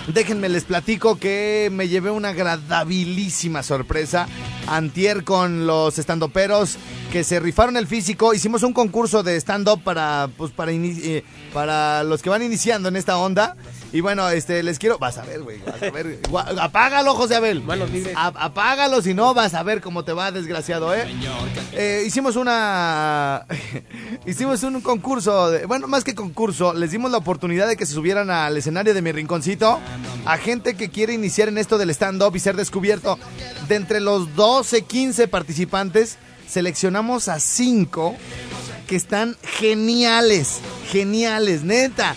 déjenme 0.08 0.48
les 0.48 0.64
platico 0.64 1.18
que 1.18 1.68
me 1.72 1.88
llevé 1.88 2.10
una 2.10 2.30
agradabilísima 2.30 3.62
sorpresa. 3.62 4.26
Antier 4.66 5.24
con 5.24 5.66
los 5.66 5.98
estandoperos 5.98 6.76
que 7.12 7.24
se 7.24 7.40
rifaron 7.40 7.76
el 7.76 7.86
físico. 7.86 8.34
Hicimos 8.34 8.62
un 8.62 8.72
concurso 8.74 9.22
de 9.22 9.36
stand-up 9.36 9.82
para, 9.82 10.28
pues, 10.36 10.50
para, 10.52 10.72
ini- 10.72 11.00
eh, 11.02 11.24
para 11.54 12.02
los 12.04 12.22
que 12.22 12.28
van 12.30 12.42
iniciando 12.42 12.88
en 12.88 12.96
esta 12.96 13.16
onda. 13.18 13.56
Y 13.92 14.00
bueno, 14.02 14.28
este, 14.28 14.62
les 14.62 14.78
quiero. 14.78 14.98
Vas 14.98 15.16
a 15.16 15.22
ver, 15.24 15.42
güey. 15.42 15.58
Vas 15.64 15.82
a 15.82 15.90
ver. 15.90 16.18
Apágalo, 16.60 17.14
José 17.14 17.36
Abel. 17.36 17.62
Libres. 17.90 18.14
A- 18.16 18.26
apágalo, 18.26 19.00
si 19.00 19.14
no 19.14 19.32
vas 19.32 19.54
a 19.54 19.62
ver 19.62 19.80
cómo 19.80 20.04
te 20.04 20.12
va, 20.12 20.30
desgraciado, 20.30 20.94
¿eh? 20.94 21.06
Eh, 21.72 22.04
hicimos 22.06 22.36
una. 22.36 23.46
hicimos 24.26 24.62
un 24.62 24.80
concurso. 24.82 25.50
de- 25.50 25.64
bueno, 25.66 25.86
más 25.88 26.04
que 26.04 26.14
concurso, 26.14 26.74
les 26.74 26.90
dimos 26.90 27.10
la 27.10 27.16
oportunidad 27.18 27.66
de 27.66 27.76
que 27.76 27.86
se 27.86 27.94
subieran 27.94 28.28
al 28.30 28.56
escenario 28.56 28.92
de 28.92 29.00
mi 29.02 29.10
rinconcito 29.12 29.80
a 30.26 30.36
gente 30.36 30.74
que 30.74 30.90
quiere 30.90 31.14
iniciar 31.14 31.48
en 31.48 31.56
esto 31.58 31.78
del 31.78 31.90
stand-up 31.90 32.36
y 32.36 32.40
ser 32.40 32.56
descubierto. 32.56 33.18
De 33.68 33.76
entre 33.76 34.00
los 34.00 34.34
12, 34.34 34.82
15 34.82 35.28
participantes, 35.28 36.18
seleccionamos 36.46 37.28
a 37.28 37.40
5 37.40 38.14
que 38.86 38.96
están 38.96 39.36
geniales. 39.42 40.60
Geniales, 40.90 41.62
neta. 41.62 42.16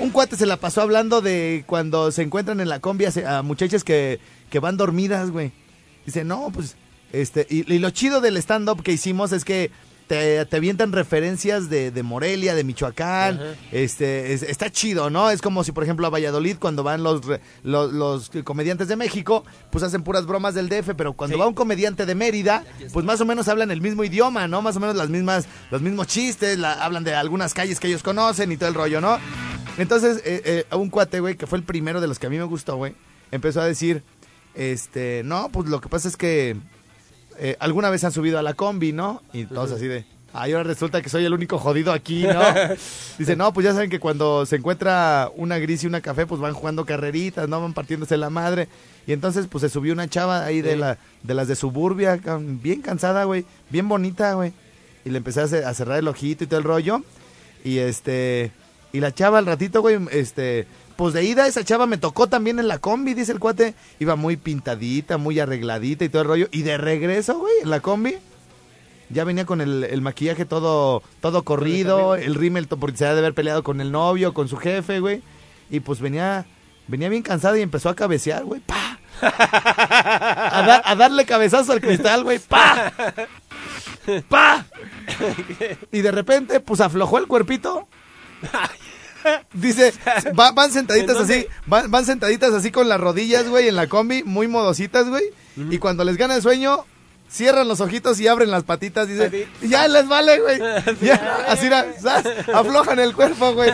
Un 0.00 0.10
cuate 0.10 0.36
se 0.36 0.46
la 0.46 0.58
pasó 0.58 0.82
hablando 0.82 1.20
de 1.22 1.64
cuando 1.66 2.10
se 2.12 2.22
encuentran 2.22 2.60
en 2.60 2.68
la 2.68 2.80
combi 2.80 3.06
a, 3.06 3.42
muchachas 3.42 3.82
que, 3.82 4.20
que 4.50 4.58
van 4.58 4.76
dormidas, 4.76 5.30
güey. 5.30 5.52
Dice, 6.04 6.22
no, 6.24 6.50
pues, 6.52 6.76
este, 7.12 7.46
y, 7.48 7.72
y 7.72 7.78
lo 7.78 7.90
chido 7.90 8.20
del 8.20 8.36
stand-up 8.36 8.82
que 8.82 8.92
hicimos 8.92 9.32
es 9.32 9.44
que 9.44 9.70
te, 10.06 10.44
te 10.44 10.56
avientan 10.58 10.92
referencias 10.92 11.68
de, 11.68 11.90
de 11.90 12.02
Morelia, 12.04 12.54
de 12.54 12.62
Michoacán, 12.62 13.40
este, 13.72 14.34
es- 14.34 14.42
está 14.44 14.70
chido, 14.70 15.08
¿no? 15.10 15.30
Es 15.30 15.40
como 15.42 15.64
si, 15.64 15.72
por 15.72 15.82
ejemplo, 15.82 16.06
a 16.06 16.10
Valladolid, 16.10 16.58
cuando 16.60 16.84
van 16.84 17.02
los, 17.02 17.22
los, 17.64 17.92
los 17.92 18.30
comediantes 18.44 18.86
de 18.86 18.94
México, 18.94 19.44
pues 19.70 19.82
hacen 19.82 20.04
puras 20.04 20.26
bromas 20.26 20.54
del 20.54 20.68
DF, 20.68 20.90
pero 20.96 21.14
cuando 21.14 21.36
Sí. 21.36 21.40
va 21.40 21.48
un 21.48 21.54
comediante 21.54 22.06
de 22.06 22.14
Mérida, 22.14 22.64
pues 22.92 23.04
más 23.04 23.20
o 23.20 23.24
menos 23.24 23.48
hablan 23.48 23.70
el 23.72 23.80
mismo 23.80 24.04
idioma, 24.04 24.46
¿no? 24.46 24.62
Más 24.62 24.76
o 24.76 24.80
menos 24.80 24.94
las 24.94 25.08
mismas, 25.08 25.46
los 25.72 25.80
mismos 25.82 26.06
chistes, 26.06 26.56
la- 26.58 26.74
hablan 26.84 27.02
de 27.02 27.14
algunas 27.14 27.52
calles 27.54 27.80
que 27.80 27.88
ellos 27.88 28.04
conocen 28.04 28.52
y 28.52 28.56
todo 28.58 28.68
el 28.68 28.74
rollo, 28.76 29.00
¿no? 29.00 29.18
Entonces, 29.78 30.22
eh, 30.24 30.64
eh, 30.70 30.76
un 30.76 30.90
cuate, 30.90 31.20
güey, 31.20 31.36
que 31.36 31.46
fue 31.46 31.58
el 31.58 31.64
primero 31.64 32.00
de 32.00 32.06
los 32.06 32.18
que 32.18 32.26
a 32.26 32.30
mí 32.30 32.38
me 32.38 32.44
gustó, 32.44 32.76
güey, 32.76 32.94
empezó 33.30 33.60
a 33.60 33.66
decir, 33.66 34.02
este, 34.54 35.22
no, 35.24 35.50
pues 35.50 35.68
lo 35.68 35.80
que 35.80 35.88
pasa 35.88 36.08
es 36.08 36.16
que 36.16 36.56
eh, 37.38 37.56
alguna 37.60 37.90
vez 37.90 38.02
han 38.04 38.12
subido 38.12 38.38
a 38.38 38.42
la 38.42 38.54
combi, 38.54 38.92
¿no? 38.92 39.22
Y 39.34 39.44
todos 39.44 39.72
así 39.72 39.86
de, 39.86 40.06
ay, 40.32 40.52
ahora 40.52 40.64
resulta 40.64 41.02
que 41.02 41.10
soy 41.10 41.26
el 41.26 41.34
único 41.34 41.58
jodido 41.58 41.92
aquí, 41.92 42.22
¿no? 42.26 42.40
Dice, 43.18 43.36
no, 43.36 43.52
pues 43.52 43.64
ya 43.64 43.74
saben 43.74 43.90
que 43.90 44.00
cuando 44.00 44.46
se 44.46 44.56
encuentra 44.56 45.30
una 45.36 45.58
gris 45.58 45.84
y 45.84 45.86
una 45.86 46.00
café, 46.00 46.26
pues 46.26 46.40
van 46.40 46.54
jugando 46.54 46.86
carreritas, 46.86 47.46
¿no? 47.48 47.60
Van 47.60 47.74
partiéndose 47.74 48.16
la 48.16 48.30
madre. 48.30 48.68
Y 49.06 49.12
entonces, 49.12 49.46
pues 49.46 49.60
se 49.60 49.68
subió 49.68 49.92
una 49.92 50.08
chava 50.08 50.44
ahí 50.44 50.62
de, 50.62 50.72
Sí. 50.72 50.78
la, 50.78 50.98
de 51.22 51.34
las 51.34 51.48
de 51.48 51.54
suburbia, 51.56 52.18
bien 52.38 52.80
cansada, 52.80 53.24
güey, 53.24 53.44
bien 53.68 53.88
bonita, 53.88 54.32
güey. 54.32 54.52
Y 55.04 55.10
le 55.10 55.18
empecé 55.18 55.42
a 55.42 55.74
cerrar 55.74 55.98
el 55.98 56.08
ojito 56.08 56.42
y 56.44 56.46
todo 56.46 56.58
el 56.58 56.64
rollo. 56.64 57.02
Y 57.62 57.78
este, 57.78 58.50
y 58.96 59.00
la 59.00 59.12
chava 59.12 59.36
al 59.36 59.44
ratito, 59.44 59.82
güey, 59.82 59.98
este, 60.10 60.66
pues 60.96 61.12
de 61.12 61.22
ida 61.22 61.46
esa 61.46 61.62
chava 61.62 61.84
me 61.84 61.98
tocó 61.98 62.28
también 62.28 62.58
en 62.58 62.66
la 62.66 62.78
combi, 62.78 63.12
dice 63.12 63.30
el 63.30 63.38
cuate. 63.38 63.74
Iba 63.98 64.16
muy 64.16 64.38
pintadita, 64.38 65.18
muy 65.18 65.38
arregladita 65.38 66.06
y 66.06 66.08
todo 66.08 66.22
el 66.22 66.28
rollo. 66.28 66.48
Y 66.50 66.62
de 66.62 66.78
regreso, 66.78 67.38
güey, 67.38 67.52
en 67.62 67.68
la 67.68 67.80
combi, 67.80 68.14
ya 69.10 69.24
venía 69.24 69.44
con 69.44 69.60
el, 69.60 69.84
el 69.84 70.00
maquillaje 70.00 70.46
todo, 70.46 71.02
todo 71.20 71.42
corrido, 71.44 72.14
el 72.14 72.36
rímel 72.36 72.68
porque 72.68 72.96
se 72.96 73.06
ha 73.06 73.12
de 73.12 73.18
haber 73.18 73.34
peleado 73.34 73.62
con 73.62 73.82
el 73.82 73.92
novio, 73.92 74.32
con 74.32 74.48
su 74.48 74.56
jefe, 74.56 75.00
güey. 75.00 75.20
Y 75.68 75.80
pues 75.80 76.00
venía, 76.00 76.46
venía 76.88 77.10
bien 77.10 77.22
cansada 77.22 77.58
y 77.58 77.62
empezó 77.62 77.90
a 77.90 77.96
cabecear, 77.96 78.44
güey, 78.44 78.62
pa. 78.62 78.98
A, 79.20 80.90
a 80.90 80.96
darle 80.96 81.26
cabezazo 81.26 81.72
al 81.72 81.82
cristal, 81.82 82.24
güey, 82.24 82.38
pa. 82.38 82.94
Pa. 84.28 84.64
Y 85.90 86.00
de 86.00 86.12
repente, 86.12 86.60
pues 86.60 86.80
aflojó 86.80 87.18
el 87.18 87.26
cuerpito. 87.26 87.88
Dice, 89.52 89.92
va- 90.38 90.52
van 90.52 90.70
sentaditas 90.72 91.16
¿En 91.16 91.22
así, 91.22 91.46
van, 91.66 91.90
van 91.90 92.04
sentaditas 92.04 92.52
así 92.52 92.70
con 92.70 92.88
las 92.88 93.00
rodillas, 93.00 93.48
güey, 93.48 93.68
en 93.68 93.76
la 93.76 93.86
combi, 93.86 94.22
muy 94.24 94.48
modositas, 94.48 95.08
güey. 95.08 95.24
Y 95.70 95.78
cuando 95.78 96.04
les 96.04 96.16
gana 96.16 96.34
el 96.36 96.42
sueño, 96.42 96.84
cierran 97.30 97.66
los 97.66 97.80
ojitos 97.80 98.20
y 98.20 98.28
abren 98.28 98.50
las 98.50 98.62
patitas, 98.64 99.08
dice, 99.08 99.24
Así. 99.26 99.44
"Y 99.62 99.68
ya 99.68 99.88
les 99.88 100.06
vale, 100.06 100.38
güey. 100.40 100.60
Así, 101.48 101.68
aflojan 102.52 102.98
el 102.98 103.14
cuerpo, 103.14 103.54
güey. 103.54 103.70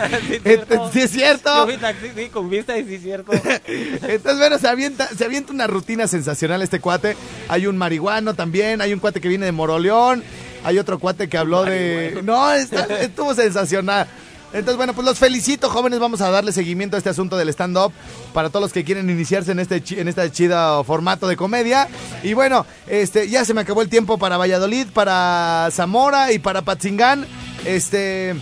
Sí, 0.91 1.01
es 1.01 1.11
cierto. 1.11 1.67
Yo 1.69 1.79
taxi, 1.79 2.07
sí, 2.15 2.29
con 2.29 2.49
vista 2.49 2.77
y 2.77 2.85
sí, 2.85 2.95
es 2.95 3.01
cierto. 3.03 3.31
Entonces, 3.67 4.37
bueno, 4.37 4.57
se 4.57 4.67
avienta, 4.67 5.07
se 5.07 5.25
avienta 5.25 5.51
una 5.53 5.67
rutina 5.67 6.07
sensacional 6.07 6.61
este 6.61 6.79
cuate. 6.79 7.15
Hay 7.49 7.67
un 7.67 7.77
marihuano 7.77 8.33
también, 8.33 8.81
hay 8.81 8.93
un 8.93 8.99
cuate 8.99 9.21
que 9.21 9.27
viene 9.27 9.45
de 9.45 9.51
Moroleón, 9.51 10.23
hay 10.63 10.79
otro 10.79 10.97
cuate 10.99 11.27
que 11.29 11.37
habló 11.37 11.63
de... 11.63 12.21
No, 12.23 12.51
está- 12.53 12.85
estuvo 13.01 13.33
sensacional. 13.35 14.07
Entonces, 14.53 14.77
bueno, 14.77 14.93
pues 14.93 15.05
los 15.05 15.17
felicito, 15.17 15.69
jóvenes. 15.69 15.99
Vamos 15.99 16.21
a 16.21 16.29
darle 16.29 16.51
seguimiento 16.51 16.95
a 16.95 16.99
este 16.99 17.09
asunto 17.09 17.37
del 17.37 17.49
stand-up 17.49 17.91
para 18.33 18.49
todos 18.49 18.61
los 18.61 18.73
que 18.73 18.83
quieren 18.83 19.09
iniciarse 19.09 19.51
en 19.51 19.59
este, 19.59 19.83
en 19.99 20.07
este 20.07 20.31
chido 20.31 20.83
formato 20.83 21.27
de 21.27 21.35
comedia. 21.35 21.87
Y 22.21 22.33
bueno, 22.33 22.65
este, 22.87 23.27
ya 23.29 23.45
se 23.45 23.55
me 23.55 23.61
acabó 23.61 23.81
el 23.81 23.89
tiempo 23.89 24.19
para 24.19 24.37
Valladolid, 24.37 24.87
para 24.93 25.69
Zamora 25.71 26.31
y 26.31 26.39
para 26.39 26.61
Patzingán. 26.61 27.25
Este. 27.65 28.35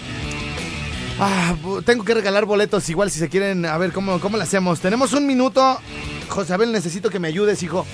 Ah, 1.17 1.55
tengo 1.85 2.03
que 2.03 2.13
regalar 2.13 2.45
boletos 2.45 2.89
igual 2.89 3.09
si 3.09 3.19
se 3.19 3.29
quieren. 3.29 3.65
A 3.65 3.77
ver, 3.77 3.93
¿cómo, 3.93 4.19
cómo 4.19 4.35
lo 4.35 4.43
hacemos? 4.43 4.81
Tenemos 4.81 5.13
un 5.13 5.25
minuto. 5.25 5.79
José 6.27 6.53
Abel, 6.53 6.73
necesito 6.73 7.09
que 7.09 7.19
me 7.19 7.29
ayudes, 7.29 7.63
hijo. 7.63 7.85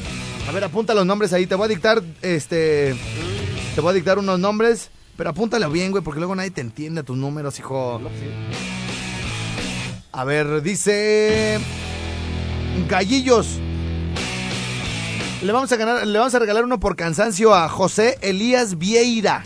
A 0.47 0.51
ver, 0.51 0.63
apunta 0.63 0.95
los 0.95 1.05
nombres 1.05 1.33
ahí. 1.33 1.45
Te 1.45 1.55
voy 1.55 1.65
a 1.65 1.67
dictar, 1.67 2.01
este... 2.21 2.95
Te 3.75 3.81
voy 3.81 3.91
a 3.91 3.93
dictar 3.93 4.17
unos 4.17 4.39
nombres. 4.39 4.89
Pero 5.17 5.31
apúntalo 5.31 5.69
bien, 5.71 5.91
güey, 5.91 6.03
porque 6.03 6.19
luego 6.19 6.35
nadie 6.35 6.51
te 6.51 6.61
entiende 6.61 7.03
tus 7.03 7.17
números, 7.17 7.57
hijo. 7.59 7.99
A 10.11 10.23
ver, 10.23 10.61
dice... 10.61 11.59
Gallillos. 12.87 13.59
Le 15.41 15.51
vamos 15.51 15.71
a 15.71 15.75
ganar, 15.75 16.05
le 16.05 16.17
vamos 16.17 16.35
a 16.35 16.39
regalar 16.39 16.63
uno 16.63 16.79
por 16.79 16.95
cansancio 16.95 17.55
a 17.55 17.67
José 17.67 18.17
Elías 18.21 18.77
Vieira 18.77 19.43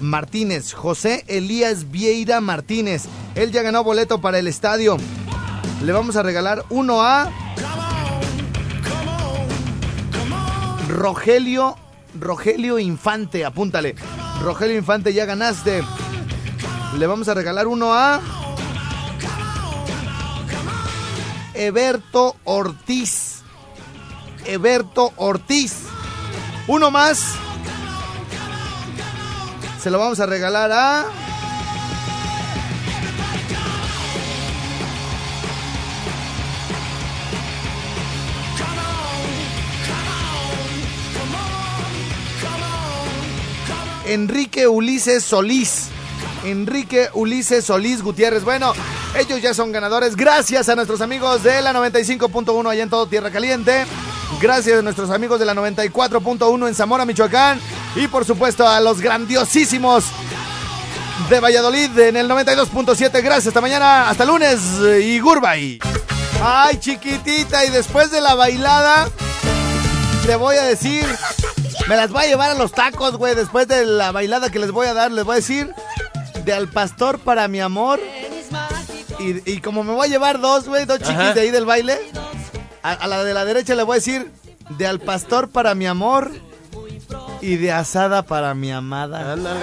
Martínez. 0.00 0.72
José 0.72 1.24
Elías 1.28 1.90
Vieira 1.90 2.40
Martínez. 2.40 3.04
Él 3.34 3.52
ya 3.52 3.62
ganó 3.62 3.84
boleto 3.84 4.20
para 4.22 4.38
el 4.38 4.48
estadio. 4.48 4.96
Le 5.84 5.92
vamos 5.92 6.16
a 6.16 6.22
regalar 6.22 6.64
uno 6.70 7.02
a 7.02 7.30
Rogelio 10.88 11.76
Rogelio 12.18 12.78
Infante, 12.78 13.44
apúntale. 13.44 13.94
Rogelio 14.42 14.76
Infante, 14.76 15.12
ya 15.12 15.26
ganaste. 15.26 15.84
Le 16.96 17.06
vamos 17.06 17.28
a 17.28 17.34
regalar 17.34 17.66
uno 17.66 17.94
a 17.94 18.20
Eberto 21.54 22.36
Ortiz. 22.44 23.42
Eberto 24.46 25.12
Ortiz. 25.16 25.74
Uno 26.66 26.90
más. 26.90 27.34
Se 29.82 29.90
lo 29.90 29.98
vamos 29.98 30.20
a 30.20 30.26
regalar 30.26 30.72
a. 30.72 31.29
Enrique 44.10 44.66
Ulises 44.66 45.22
Solís. 45.22 45.86
Enrique 46.44 47.08
Ulises 47.14 47.64
Solís 47.64 48.02
Gutiérrez. 48.02 48.42
Bueno, 48.42 48.72
ellos 49.16 49.40
ya 49.40 49.54
son 49.54 49.70
ganadores. 49.70 50.16
Gracias 50.16 50.68
a 50.68 50.74
nuestros 50.74 51.00
amigos 51.00 51.44
de 51.44 51.62
la 51.62 51.72
95.1 51.72 52.68
allá 52.68 52.82
en 52.82 52.90
todo 52.90 53.06
Tierra 53.06 53.30
Caliente. 53.30 53.86
Gracias 54.40 54.80
a 54.80 54.82
nuestros 54.82 55.10
amigos 55.10 55.38
de 55.38 55.46
la 55.46 55.54
94.1 55.54 56.66
en 56.66 56.74
Zamora, 56.74 57.04
Michoacán. 57.04 57.60
Y 57.94 58.08
por 58.08 58.24
supuesto 58.24 58.66
a 58.66 58.80
los 58.80 59.00
grandiosísimos 59.00 60.06
de 61.28 61.38
Valladolid 61.38 61.96
en 62.00 62.16
el 62.16 62.28
92.7. 62.28 63.22
Gracias, 63.22 63.48
hasta 63.48 63.60
mañana, 63.60 64.10
hasta 64.10 64.24
lunes 64.24 64.58
y 65.00 65.20
Gurbay. 65.20 65.78
Ay, 66.42 66.78
chiquitita, 66.78 67.64
y 67.64 67.70
después 67.70 68.10
de 68.10 68.20
la 68.20 68.34
bailada, 68.34 69.08
te 70.26 70.34
voy 70.34 70.56
a 70.56 70.62
decir, 70.62 71.06
me 71.90 71.96
las 71.96 72.12
voy 72.12 72.22
a 72.22 72.26
llevar 72.28 72.50
a 72.52 72.54
los 72.54 72.70
tacos, 72.70 73.16
güey. 73.16 73.34
Después 73.34 73.66
de 73.66 73.84
la 73.84 74.12
bailada 74.12 74.48
que 74.48 74.60
les 74.60 74.70
voy 74.70 74.86
a 74.86 74.94
dar, 74.94 75.10
les 75.10 75.24
voy 75.24 75.32
a 75.32 75.36
decir, 75.36 75.74
de 76.44 76.52
al 76.52 76.68
pastor 76.68 77.18
para 77.18 77.48
mi 77.48 77.60
amor. 77.60 77.98
Y, 79.18 79.50
y 79.50 79.60
como 79.60 79.82
me 79.82 79.92
voy 79.92 80.06
a 80.06 80.10
llevar 80.10 80.40
dos, 80.40 80.68
güey, 80.68 80.84
dos 80.84 80.98
chiquis 80.98 81.16
Ajá. 81.16 81.32
de 81.34 81.40
ahí 81.40 81.50
del 81.50 81.64
baile, 81.64 81.98
a, 82.84 82.92
a 82.92 83.06
la 83.08 83.24
de 83.24 83.34
la 83.34 83.44
derecha 83.44 83.74
le 83.74 83.82
voy 83.82 83.94
a 83.94 83.96
decir, 83.96 84.30
de 84.78 84.86
al 84.86 85.00
pastor 85.00 85.50
para 85.50 85.74
mi 85.74 85.88
amor 85.88 86.30
y 87.40 87.56
de 87.56 87.72
asada 87.72 88.22
para 88.22 88.54
mi 88.54 88.70
amada. 88.70 89.32
Ándale. 89.32 89.60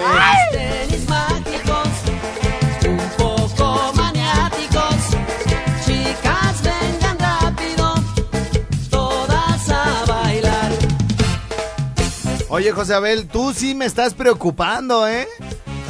Oye, 12.58 12.72
José 12.72 12.92
Abel, 12.94 13.28
tú 13.28 13.52
sí 13.54 13.72
me 13.76 13.84
estás 13.84 14.14
preocupando, 14.14 15.06
¿eh? 15.06 15.28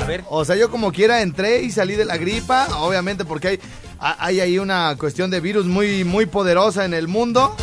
A 0.02 0.04
ver. 0.04 0.22
O 0.28 0.44
sea, 0.44 0.54
yo 0.54 0.70
como 0.70 0.92
quiera 0.92 1.22
entré 1.22 1.62
y 1.62 1.70
salí 1.70 1.94
de 1.94 2.04
la 2.04 2.18
gripa, 2.18 2.68
obviamente 2.80 3.25
porque 3.25 3.48
hay, 3.48 3.60
ha- 3.98 4.22
hay 4.22 4.40
ahí 4.40 4.58
una 4.58 4.94
cuestión 4.98 5.30
de 5.30 5.40
virus 5.40 5.64
muy, 5.64 6.04
muy 6.04 6.26
poderosa 6.26 6.84
en 6.84 6.92
el 6.92 7.08
mundo. 7.08 7.56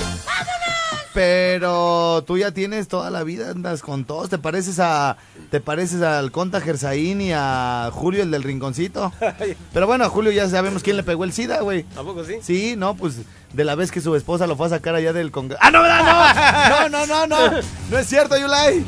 Pero 1.15 2.25
tú 2.27 2.37
ya 2.37 2.51
tienes 2.51 2.89
toda 2.89 3.09
la 3.09 3.23
vida, 3.23 3.49
andas 3.51 3.81
con 3.81 4.03
todos, 4.03 4.29
te 4.29 4.37
pareces 4.37 4.79
a, 4.79 5.15
te 5.49 5.61
pareces 5.61 6.01
al 6.01 6.29
Conta 6.31 6.59
Gersaín 6.59 7.21
y 7.21 7.31
a 7.33 7.89
Julio 7.93 8.21
el 8.21 8.31
del 8.31 8.43
rinconcito. 8.43 9.13
Pero 9.73 9.87
bueno, 9.87 10.03
a 10.03 10.09
Julio 10.09 10.33
ya 10.33 10.49
sabemos 10.49 10.83
quién 10.83 10.97
le 10.97 11.03
pegó 11.03 11.23
el 11.23 11.31
SIDA, 11.31 11.61
güey. 11.61 11.85
¿A 11.97 12.03
poco 12.03 12.25
sí? 12.25 12.33
Sí, 12.41 12.75
no, 12.77 12.95
pues 12.95 13.15
de 13.53 13.63
la 13.63 13.75
vez 13.75 13.91
que 13.91 14.01
su 14.01 14.13
esposa 14.15 14.45
lo 14.45 14.57
fue 14.57 14.67
a 14.67 14.71
sacar 14.71 14.93
allá 14.93 15.13
del 15.13 15.31
Congreso. 15.31 15.61
¡Ah, 15.63 15.71
no, 15.71 15.81
no! 15.81 16.89
No, 16.89 17.05
no, 17.07 17.27
no, 17.27 17.27
no. 17.27 17.61
No 17.89 17.97
es 17.97 18.07
cierto, 18.07 18.37
Yulai. 18.37 18.83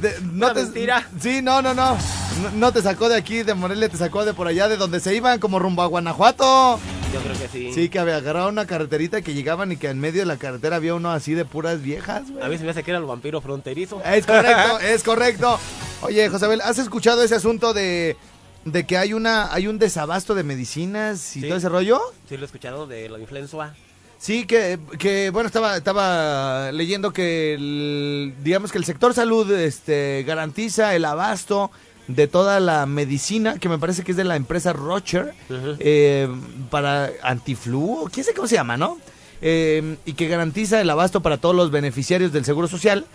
De- 0.00 0.20
no 0.22 0.46
Una 0.46 0.54
te, 0.54 0.62
mentira. 0.62 1.08
Sí, 1.20 1.42
no, 1.42 1.60
no, 1.60 1.74
no, 1.74 1.96
no. 1.96 2.52
No 2.54 2.72
te 2.72 2.82
sacó 2.82 3.08
de 3.08 3.16
aquí, 3.16 3.42
de 3.42 3.54
Morelia, 3.54 3.88
te 3.88 3.96
sacó 3.96 4.24
de 4.24 4.32
por 4.32 4.46
allá, 4.46 4.68
de 4.68 4.76
donde 4.76 5.00
se 5.00 5.12
iban, 5.14 5.40
como 5.40 5.58
rumbo 5.58 5.82
a 5.82 5.86
Guanajuato. 5.86 6.78
Yo 7.12 7.20
creo 7.20 7.38
que 7.38 7.48
sí. 7.48 7.72
Sí, 7.74 7.88
que 7.90 7.98
había 7.98 8.16
agarrado 8.16 8.48
una 8.48 8.66
carreterita 8.66 9.20
que 9.20 9.34
llegaban 9.34 9.70
y 9.72 9.76
que 9.76 9.88
en 9.88 9.98
medio 10.00 10.20
de 10.20 10.26
la 10.26 10.38
carretera 10.38 10.76
había 10.76 10.94
uno 10.94 11.10
así 11.12 11.34
de 11.34 11.44
puras 11.44 11.82
viejas, 11.82 12.30
güey. 12.30 12.42
A 12.42 12.48
mí 12.48 12.56
se 12.56 12.64
me 12.64 12.70
hace 12.70 12.82
que 12.82 12.90
era 12.90 12.98
el 12.98 13.04
vampiro 13.04 13.40
fronterizo. 13.42 14.00
Es 14.04 14.24
correcto, 14.26 14.78
es 14.82 15.02
correcto. 15.02 15.58
Oye, 16.02 16.28
Josabel, 16.30 16.60
¿has 16.62 16.78
escuchado 16.78 17.22
ese 17.22 17.34
asunto 17.34 17.74
de, 17.74 18.16
de 18.64 18.86
que 18.86 18.96
hay 18.96 19.12
una 19.12 19.52
hay 19.52 19.66
un 19.66 19.78
desabasto 19.78 20.34
de 20.34 20.42
medicinas 20.42 21.36
y 21.36 21.40
Sí. 21.42 21.48
todo 21.48 21.58
ese 21.58 21.68
rollo? 21.68 22.00
Sí, 22.28 22.36
lo 22.36 22.42
he 22.44 22.46
escuchado 22.46 22.86
de 22.86 23.08
la 23.10 23.18
influenza. 23.18 23.74
Sí, 24.18 24.46
que, 24.46 24.78
que 25.00 25.30
bueno, 25.30 25.48
estaba, 25.48 25.76
estaba 25.76 26.70
leyendo 26.72 27.12
que 27.12 27.54
el- 27.54 28.34
digamos 28.42 28.70
que 28.72 28.78
el 28.78 28.84
sector 28.84 29.12
salud 29.14 29.50
este, 29.52 30.22
garantiza 30.26 30.94
el 30.94 31.04
abasto 31.04 31.70
de 32.08 32.26
toda 32.26 32.58
la 32.60 32.84
medicina, 32.86 33.58
que 33.58 33.68
me 33.68 33.78
parece 33.78 34.02
que 34.02 34.10
es 34.10 34.16
de 34.16 34.24
la 34.24 34.36
empresa 34.36 34.72
Rocher, 34.72 35.34
eh, 35.78 36.28
para 36.70 37.10
antiflu, 37.22 38.02
o 38.02 38.04
quién 38.12 38.24
sé 38.24 38.34
cómo 38.34 38.48
se 38.48 38.56
llama, 38.56 38.76
¿no? 38.76 38.98
Eh, 39.40 39.96
y 40.04 40.12
que 40.14 40.28
garantiza 40.28 40.80
el 40.80 40.90
abasto 40.90 41.20
para 41.20 41.36
todos 41.38 41.54
los 41.54 41.70
beneficiarios 41.70 42.32
del 42.32 42.44
Seguro 42.44 42.68
Social 42.68 43.06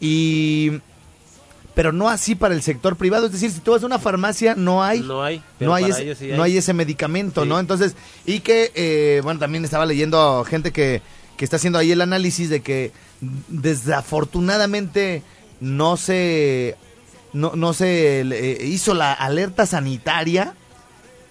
y 0.00 0.72
pero 1.74 1.92
no 1.92 2.08
así 2.08 2.34
para 2.34 2.54
el 2.54 2.62
sector 2.62 2.96
privado, 2.96 3.26
es 3.26 3.32
decir, 3.32 3.50
si 3.50 3.60
tú 3.60 3.72
vas 3.72 3.82
a 3.82 3.86
una 3.86 3.98
farmacia 3.98 4.54
no 4.54 4.82
hay 4.82 5.00
No 5.00 5.22
hay. 5.22 5.42
no 5.60 5.74
hay, 5.74 5.84
ese, 5.84 6.28
no 6.34 6.42
hay. 6.42 6.52
hay 6.52 6.56
ese 6.56 6.72
medicamento, 6.72 7.42
Sí. 7.42 7.48
¿no? 7.50 7.60
Entonces, 7.60 7.94
y 8.24 8.40
que, 8.40 8.72
eh, 8.74 9.20
bueno, 9.22 9.38
también 9.38 9.62
estaba 9.62 9.84
leyendo 9.84 10.42
gente 10.48 10.72
que, 10.72 11.02
que 11.36 11.44
está 11.44 11.56
haciendo 11.56 11.78
ahí 11.78 11.92
el 11.92 12.00
análisis 12.00 12.48
de 12.48 12.62
que 12.62 12.92
desafortunadamente 13.48 15.22
no 15.60 15.96
se, 15.98 16.76
no, 17.36 17.54
no 17.54 17.72
se 17.72 18.20
eh, 18.20 18.64
hizo 18.66 18.94
la 18.94 19.12
alerta 19.12 19.66
sanitaria 19.66 20.54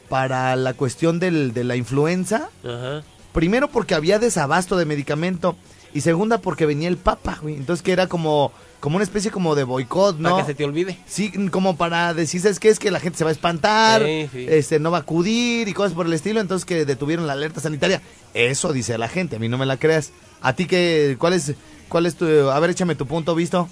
para 0.09 0.55
la 0.55 0.73
cuestión 0.73 1.19
del, 1.19 1.53
de 1.53 1.63
la 1.63 1.75
influenza. 1.75 2.49
Ajá. 2.63 3.03
Primero 3.33 3.69
porque 3.69 3.95
había 3.95 4.19
desabasto 4.19 4.77
de 4.77 4.85
medicamento 4.85 5.55
y 5.93 6.01
segunda 6.01 6.37
porque 6.37 6.65
venía 6.65 6.87
el 6.87 6.97
papa, 6.97 7.39
güey. 7.41 7.55
Entonces 7.55 7.81
que 7.83 7.91
era 7.91 8.07
como, 8.07 8.51
como 8.79 8.97
una 8.97 9.03
especie 9.03 9.31
como 9.31 9.55
de 9.55 9.63
boicot, 9.63 10.17
¿no? 10.19 10.31
Para 10.31 10.43
que 10.45 10.51
se 10.51 10.55
te 10.55 10.63
olvide. 10.63 10.97
Sí, 11.07 11.31
como 11.49 11.75
para 11.75 12.13
decir, 12.13 12.39
¿sabes 12.41 12.59
qué? 12.59 12.69
Es 12.69 12.79
que 12.79 12.91
la 12.91 12.99
gente 12.99 13.17
se 13.17 13.23
va 13.23 13.31
a 13.31 13.33
espantar, 13.33 14.03
Sí, 14.03 14.29
sí. 14.31 14.45
este 14.49 14.79
no 14.79 14.91
va 14.91 14.99
a 14.99 15.01
acudir 15.01 15.67
y 15.67 15.73
cosas 15.73 15.93
por 15.93 16.05
el 16.05 16.13
estilo, 16.13 16.39
entonces 16.39 16.65
que 16.65 16.85
detuvieron 16.85 17.27
la 17.27 17.33
alerta 17.33 17.59
sanitaria. 17.61 18.01
Eso 18.33 18.71
dice 18.73 18.97
la 18.97 19.07
gente, 19.09 19.37
a 19.37 19.39
mí 19.39 19.49
no 19.49 19.57
me 19.57 19.65
la 19.65 19.77
creas. 19.77 20.11
¿A 20.41 20.53
ti 20.53 20.65
qué, 20.67 21.15
cuál 21.19 21.33
es, 21.33 21.53
cuál 21.89 22.05
es 22.05 22.15
tu, 22.15 22.25
a 22.25 22.59
ver, 22.59 22.69
échame 22.69 22.95
tu 22.95 23.05
punto 23.07 23.33
visto? 23.33 23.67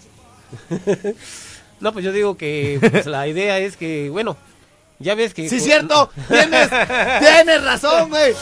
No, 1.83 1.91
pues 1.91 2.05
yo 2.05 2.13
digo 2.13 2.37
que 2.37 2.79
pues, 2.79 3.05
la 3.05 3.27
idea 3.27 3.59
es 3.59 3.75
que, 3.75 4.09
bueno, 4.09 4.37
ya 4.99 5.15
ves 5.15 5.33
que... 5.33 5.49
Sí, 5.49 5.59
cierto, 5.59 6.09
tienes, 6.29 6.69
tienes 7.19 7.61
razón, 7.61 8.09
güey, 8.09 8.33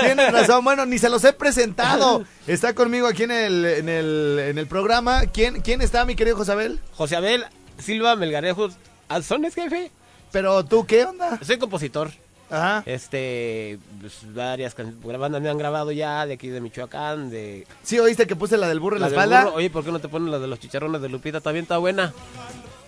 tienes 0.00 0.32
razón. 0.32 0.64
Bueno, 0.64 0.86
ni 0.86 0.98
se 0.98 1.10
los 1.10 1.22
he 1.24 1.34
presentado. 1.34 2.24
Está 2.46 2.74
conmigo 2.74 3.06
aquí 3.06 3.24
en 3.24 3.32
el, 3.32 3.64
en 3.66 3.88
el, 3.90 4.38
en 4.38 4.56
el 4.56 4.66
programa. 4.66 5.26
¿Quién, 5.26 5.60
¿Quién 5.60 5.82
está, 5.82 6.06
mi 6.06 6.16
querido 6.16 6.38
Josabel? 6.38 6.80
José 6.94 7.16
Abel 7.16 7.44
Silva 7.78 8.16
Melgarejos 8.16 8.78
Alzones, 9.08 9.54
jefe. 9.54 9.90
Pero 10.32 10.64
tú, 10.64 10.86
¿qué 10.86 11.04
onda? 11.04 11.38
Soy 11.42 11.58
compositor. 11.58 12.10
Ajá. 12.48 12.82
Este, 12.86 13.78
pues, 14.00 14.20
varias 14.34 14.74
bandas 14.74 15.42
me 15.42 15.50
han 15.50 15.58
grabado 15.58 15.92
ya 15.92 16.24
de 16.24 16.34
aquí 16.34 16.48
de 16.48 16.62
Michoacán, 16.62 17.28
de... 17.28 17.66
¿Sí 17.82 17.98
oíste 17.98 18.26
que 18.26 18.36
puse 18.36 18.56
la 18.56 18.68
del 18.68 18.80
burro 18.80 18.96
en 18.96 19.02
la, 19.02 19.08
espalda? 19.08 19.44
burro. 19.44 19.56
Oye, 19.56 19.68
¿por 19.68 19.84
qué 19.84 19.92
no 19.92 19.98
te 19.98 20.08
ponen 20.08 20.30
la 20.30 20.38
de 20.38 20.46
los 20.46 20.58
chicharrones 20.60 21.02
de 21.02 21.10
Lupita? 21.10 21.42
También 21.42 21.64
está 21.64 21.76
buena. 21.76 22.14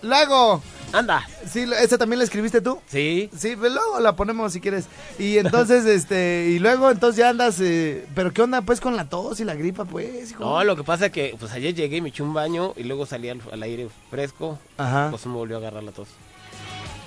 Lago, 0.01 0.61
Anda. 0.93 1.27
sí, 1.47 1.65
¿esa 1.81 1.97
también 1.97 2.19
la 2.19 2.23
escribiste 2.23 2.61
tú? 2.61 2.79
Sí. 2.87 3.29
Sí, 3.37 3.55
pues 3.55 3.71
luego 3.71 3.99
la 3.99 4.15
ponemos 4.15 4.53
si 4.53 4.61
quieres. 4.61 4.85
Y 5.17 5.37
entonces, 5.37 5.85
este, 5.97 6.47
y 6.49 6.59
luego 6.59 6.89
entonces 6.89 7.17
ya 7.17 7.29
andas, 7.29 7.59
eh, 7.61 8.05
pero 8.15 8.33
¿qué 8.33 8.41
onda 8.41 8.61
pues 8.61 8.79
con 8.79 8.95
la 8.95 9.05
tos 9.09 9.39
y 9.39 9.45
la 9.45 9.55
gripa, 9.55 9.85
pues? 9.85 10.31
hijo? 10.31 10.43
No, 10.43 10.63
lo 10.63 10.75
que 10.75 10.83
pasa 10.83 11.07
es 11.07 11.11
que 11.11 11.35
pues 11.39 11.51
ayer 11.51 11.73
llegué, 11.75 12.01
me 12.01 12.09
eché 12.09 12.23
un 12.23 12.33
baño 12.33 12.73
y 12.77 12.83
luego 12.83 13.05
salí 13.05 13.29
al, 13.29 13.41
al 13.51 13.61
aire 13.63 13.89
fresco. 14.09 14.57
Ajá. 14.77 15.07
Pues 15.11 15.25
me 15.25 15.33
volvió 15.33 15.57
a 15.57 15.59
agarrar 15.59 15.83
la 15.83 15.91
tos. 15.91 16.07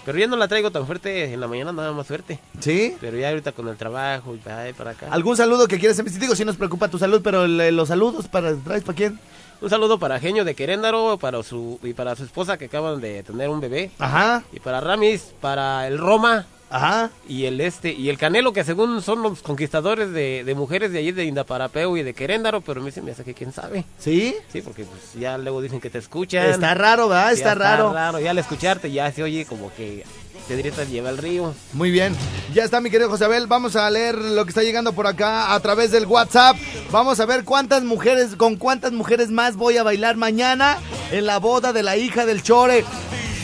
Pero 0.05 0.19
ya 0.19 0.27
no 0.27 0.37
la 0.37 0.49
traigo 0.49 0.71
tan 0.71 0.87
fuerte, 0.87 1.33
en 1.33 1.41
la 1.41 1.47
mañana 1.47 1.73
nada 1.73 1.93
más 1.93 2.07
fuerte. 2.07 2.39
¿Sí? 2.61 2.97
Pero 3.01 3.17
ya 3.17 3.29
ahorita 3.29 3.53
con 3.53 3.69
el 3.69 3.77
trabajo 3.77 4.35
y 4.35 4.39
para, 4.39 4.73
para 4.73 4.91
acá. 4.93 5.07
¿Algún 5.11 5.37
saludo 5.37 5.69
que 5.69 5.79
quieras 5.79 5.99
enviar? 5.99 6.19
Digo, 6.19 6.35
si 6.35 6.45
nos 6.45 6.57
preocupa 6.57 6.89
tu 6.89 6.99
salud, 6.99 7.21
pero 7.23 7.47
le- 7.47 7.71
los 7.73 7.89
saludos 7.89 8.27
para 8.29 8.55
traes 8.57 8.83
para 8.83 8.97
quién? 8.97 9.19
Un 9.61 9.71
saludo 9.71 10.01
para 10.01 10.19
Genio 10.19 10.45
de 10.45 10.57
Queréndaro 10.57 11.19
para 11.19 11.41
su, 11.45 11.79
y 11.85 11.93
para 11.93 12.17
su 12.17 12.25
esposa 12.25 12.59
que 12.59 12.65
acaban 12.65 13.01
de 13.01 13.23
tener 13.23 13.49
un 13.49 13.61
bebé. 13.61 13.93
Ajá, 14.01 14.43
Y 14.53 14.59
para 14.59 14.81
Ramis, 14.81 15.33
para 15.41 15.87
el 15.87 15.99
Roma 15.99 16.47
ajá. 16.73 17.11
y 17.29 17.45
el 17.45 17.61
este 17.61 17.93
y 17.93 18.09
el 18.09 18.19
Canelo 18.19 18.53
que 18.53 18.65
según 18.65 19.03
son 19.03 19.23
los 19.23 19.43
conquistadores 19.43 20.13
de, 20.13 20.43
de 20.45 20.55
mujeres 20.55 20.93
de 20.93 20.99
allí 20.99 21.13
de 21.13 21.25
Indaparapeo 21.25 21.97
y 21.97 22.03
de 22.03 22.15
Queréndaro, 22.15 22.61
pero 22.61 22.81
a 22.81 22.85
mí 22.85 22.91
se 22.91 23.03
me 23.03 23.13
hace 23.13 23.25
que 23.25 23.35
quién 23.35 23.53
sabe. 23.53 23.85
¿Sí? 23.99 24.35
Sí, 24.53 24.63
porque 24.63 24.85
pues 24.85 25.15
ya 25.15 25.39
luego 25.39 25.61
dicen 25.61 25.81
que 25.81 25.91
te 25.91 25.99
escuchan. 25.99 26.47
Está 26.47 26.75
raro, 26.75 27.09
¿verdad? 27.09 27.27
Ya 27.29 27.33
Está 27.33 27.55
raro. 27.55 28.21
Ya 28.21 28.31
al 28.31 28.39
escucharte 28.39 28.91
ya 28.91 29.11
se 29.13 29.23
oye 29.23 29.45
como 29.45 29.73
que 29.75 30.05
te 30.49 30.57
directas 30.57 30.89
lleva 30.89 31.09
al 31.09 31.19
río. 31.19 31.55
Muy 31.73 31.91
bien. 31.91 32.15
Ya 32.53 32.65
está, 32.65 32.81
mi 32.81 32.91
querido 32.91 33.09
José 33.09 33.25
Abel. 33.27 33.47
Vamos 33.47 33.77
a 33.77 33.89
leer 33.91 34.17
lo 34.17 34.45
que 34.45 34.51
está 34.51 34.63
llegando 34.63 34.93
por 34.93 35.07
acá 35.07 35.55
a 35.55 35.61
través 35.61 35.91
del 35.93 36.07
WhatsApp. 36.07 36.57
Vamos 36.91 37.21
a 37.21 37.27
ver 37.27 37.45
cuántas 37.45 37.85
mujeres, 37.85 38.35
con 38.37 38.57
cuántas 38.57 38.93
mujeres 38.93 39.31
más 39.31 39.57
voy 39.57 39.77
a 39.77 39.83
bailar 39.83 40.17
mañana 40.17 40.79
en 41.11 41.27
la 41.27 41.39
boda 41.39 41.73
de 41.73 41.83
la 41.83 41.97
hija 41.97 42.27
del 42.27 42.43
Chore. 42.43 42.85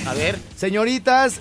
A 0.07 0.15
ver, 0.15 0.39
Señoritas, 0.57 1.41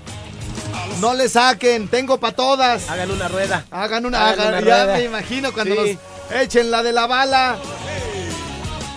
no 1.01 1.13
le 1.13 1.29
saquen, 1.29 1.87
tengo 1.87 2.19
para 2.19 2.35
todas. 2.35 2.89
hagan 2.89 3.11
una 3.11 3.27
rueda. 3.27 3.65
Hagan 3.71 4.05
una, 4.05 4.27
Hagan 4.29 4.39
hagan- 4.47 4.63
una 4.63 4.67
ya 4.67 4.83
rueda. 4.83 4.97
me 4.97 5.03
imagino 5.03 5.51
cuando 5.53 5.85
Sí. 5.85 5.97
nos 6.31 6.41
echen 6.41 6.71
la 6.71 6.83
de 6.83 6.91
la 6.93 7.07
bala. 7.07 7.57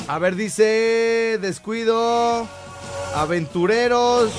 A 0.09 0.19
ver, 0.19 0.35
dice 0.35 1.39
descuido, 1.41 2.47
aventureros. 3.15 4.31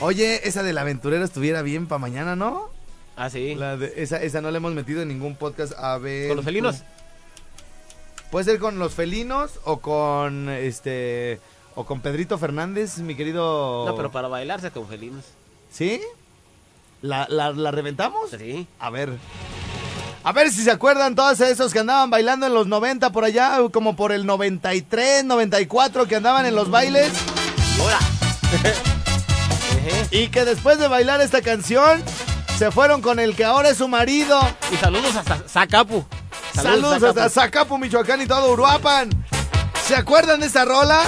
Oye, 0.00 0.48
esa 0.48 0.62
del 0.62 0.78
aventurero 0.78 1.24
estuviera 1.24 1.62
bien 1.62 1.86
para 1.86 1.98
mañana, 1.98 2.34
¿no? 2.36 2.70
Ah, 3.16 3.28
sí. 3.28 3.54
La 3.54 3.76
de- 3.76 3.92
esa, 3.96 4.22
esa 4.22 4.40
no 4.40 4.50
la 4.50 4.56
hemos 4.56 4.72
metido 4.72 5.02
en 5.02 5.08
ningún 5.08 5.36
podcast. 5.36 5.72
A 5.76 5.98
ver. 5.98 6.28
Con 6.28 6.36
los 6.36 6.44
felinos. 6.44 6.76
Puede 8.30 8.44
ser 8.44 8.58
con 8.60 8.78
los 8.78 8.94
felinos 8.94 9.58
o 9.64 9.80
con 9.80 10.48
este 10.48 11.40
o 11.74 11.84
con 11.84 12.00
Pedrito 12.00 12.38
Fernández, 12.38 12.98
mi 12.98 13.14
querido. 13.14 13.86
No, 13.86 13.96
pero 13.96 14.10
para 14.10 14.28
bailarse 14.28 14.70
con 14.70 14.88
felinos. 14.88 15.24
¿Sí? 15.70 16.00
¿La, 17.02 17.26
la, 17.28 17.50
la 17.52 17.70
reventamos? 17.70 18.30
Sí. 18.30 18.66
A 18.78 18.90
ver. 18.90 19.16
A 20.22 20.32
ver 20.32 20.50
si 20.50 20.62
se 20.62 20.70
acuerdan 20.70 21.14
todos 21.14 21.40
esos 21.40 21.72
que 21.72 21.78
andaban 21.78 22.10
bailando 22.10 22.46
en 22.46 22.52
los 22.52 22.66
90 22.66 23.10
por 23.10 23.24
allá, 23.24 23.58
como 23.72 23.96
por 23.96 24.12
el 24.12 24.26
93, 24.26 25.24
94 25.24 26.06
que 26.06 26.16
andaban 26.16 26.44
en 26.44 26.54
los 26.54 26.70
bailes. 26.70 27.12
Ejé. 28.52 28.74
y 30.10 30.28
que 30.28 30.44
después 30.44 30.78
de 30.78 30.88
bailar 30.88 31.22
esta 31.22 31.40
canción 31.40 32.02
se 32.58 32.70
fueron 32.70 33.00
con 33.00 33.18
el 33.18 33.34
que 33.34 33.44
ahora 33.44 33.70
es 33.70 33.78
su 33.78 33.88
marido. 33.88 34.38
y 34.70 34.76
saludos 34.76 35.16
hasta 35.16 35.38
Zacapu. 35.48 36.04
Saludos, 36.54 37.02
hasta 37.02 37.30
Zacapu, 37.30 37.78
Michoacán 37.78 38.20
y 38.20 38.26
todo 38.26 38.52
Uruapan. 38.52 39.08
¿Se 39.86 39.96
acuerdan 39.96 40.40
de 40.40 40.46
esta 40.46 40.66
rola? 40.66 41.02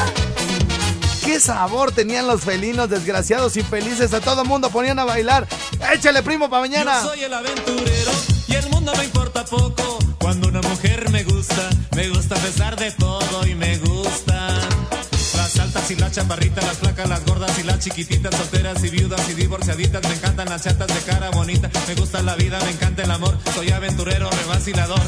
¿Qué 1.22 1.38
sabor 1.38 1.92
tenían 1.92 2.26
los 2.26 2.42
felinos 2.42 2.90
desgraciados 2.90 3.56
y 3.56 3.62
felices? 3.62 4.12
A 4.12 4.20
todo 4.20 4.44
mundo 4.44 4.70
ponían 4.70 4.98
a 4.98 5.04
bailar. 5.04 5.46
Échale 5.94 6.22
primo 6.22 6.50
para 6.50 6.62
mañana. 6.62 7.00
Yo 7.00 7.10
soy 7.10 7.22
el 7.22 7.32
aventurero 7.32 8.10
y 8.48 8.54
el 8.54 8.68
mundo 8.70 8.92
me 8.96 9.04
importa 9.04 9.44
poco. 9.44 9.98
Cuando 10.18 10.48
una 10.48 10.60
mujer 10.62 11.08
me 11.10 11.22
gusta, 11.22 11.70
me 11.94 12.08
gusta 12.08 12.34
a 12.34 12.38
pesar 12.38 12.76
de 12.76 12.90
todo 12.92 13.46
y 13.46 13.54
me 13.54 13.78
gustan. 13.78 14.60
Las 15.36 15.58
altas 15.60 15.90
y 15.92 15.96
las 15.96 16.12
chaparritas, 16.12 16.64
las 16.64 16.78
flacas, 16.78 17.08
las 17.08 17.24
gordas 17.24 17.56
y 17.58 17.62
las 17.62 17.78
chiquititas, 17.78 18.34
solteras 18.34 18.82
y 18.82 18.90
viudas 18.90 19.28
y 19.28 19.34
divorciaditas. 19.34 20.02
Me 20.02 20.14
encantan 20.14 20.48
las 20.48 20.64
chatas 20.64 20.88
de 20.88 21.00
cara 21.02 21.30
bonita. 21.30 21.70
Me 21.86 21.94
gusta 21.94 22.20
la 22.22 22.34
vida, 22.34 22.58
me 22.64 22.72
encanta 22.72 23.04
el 23.04 23.10
amor. 23.12 23.38
Soy 23.54 23.70
aventurero, 23.70 24.28
revacilador. 24.28 25.00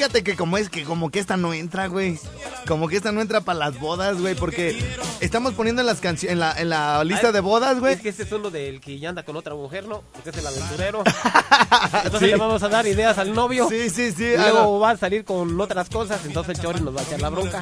Fíjate 0.00 0.24
que 0.24 0.34
como 0.34 0.56
es 0.56 0.70
que 0.70 0.84
como 0.84 1.10
que 1.10 1.18
esta 1.18 1.36
no 1.36 1.52
entra, 1.52 1.86
güey. 1.86 2.18
Como 2.66 2.88
que 2.88 2.96
esta 2.96 3.12
no 3.12 3.20
entra 3.20 3.42
para 3.42 3.58
las 3.58 3.78
bodas, 3.78 4.18
güey, 4.18 4.34
porque 4.34 4.82
estamos 5.20 5.52
poniendo 5.52 5.82
en 5.82 5.86
las 5.86 6.00
canciones 6.00 6.32
en 6.32 6.40
la, 6.40 6.58
en 6.58 6.70
la 6.70 7.04
lista 7.04 7.26
Ay, 7.26 7.32
de 7.34 7.40
bodas, 7.40 7.78
güey. 7.80 7.92
Es 7.96 8.00
que 8.00 8.08
ese 8.08 8.22
es 8.22 8.32
uno 8.32 8.48
del 8.48 8.80
que 8.80 8.98
ya 8.98 9.10
anda 9.10 9.24
con 9.24 9.36
otra 9.36 9.54
mujer, 9.54 9.86
¿no? 9.86 10.02
Porque 10.14 10.30
es 10.30 10.38
el 10.38 10.46
aventurero. 10.46 11.02
Entonces 12.04 12.20
Sí. 12.20 12.26
le 12.28 12.36
vamos 12.36 12.62
a 12.62 12.70
dar 12.70 12.86
ideas 12.86 13.18
al 13.18 13.34
novio. 13.34 13.68
Sí, 13.68 13.90
sí, 13.90 14.10
sí. 14.12 14.24
Y 14.24 14.36
luego 14.38 14.78
va 14.80 14.92
a 14.92 14.96
salir 14.96 15.22
con 15.26 15.60
otras 15.60 15.90
cosas, 15.90 16.18
entonces 16.24 16.56
el 16.56 16.64
chori 16.64 16.80
nos 16.80 16.96
va 16.96 17.02
a 17.02 17.04
echar 17.04 17.20
la 17.20 17.28
bronca. 17.28 17.60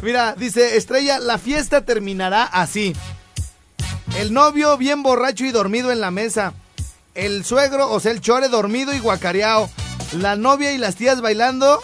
Mira, 0.00 0.36
dice 0.38 0.76
Estrella, 0.76 1.18
la 1.18 1.38
fiesta 1.38 1.84
terminará 1.84 2.44
así. 2.44 2.94
El 4.16 4.32
novio 4.32 4.76
bien 4.76 5.02
borracho 5.02 5.44
y 5.44 5.50
dormido 5.50 5.90
en 5.90 6.00
la 6.00 6.12
mesa. 6.12 6.54
El 7.16 7.44
suegro, 7.44 7.90
o 7.90 7.98
sea, 7.98 8.12
el 8.12 8.20
chore 8.20 8.48
dormido 8.48 8.94
y 8.94 9.00
guacareado. 9.00 9.68
La 10.12 10.36
novia 10.36 10.72
y 10.72 10.78
las 10.78 10.96
tías 10.96 11.20
bailando 11.20 11.82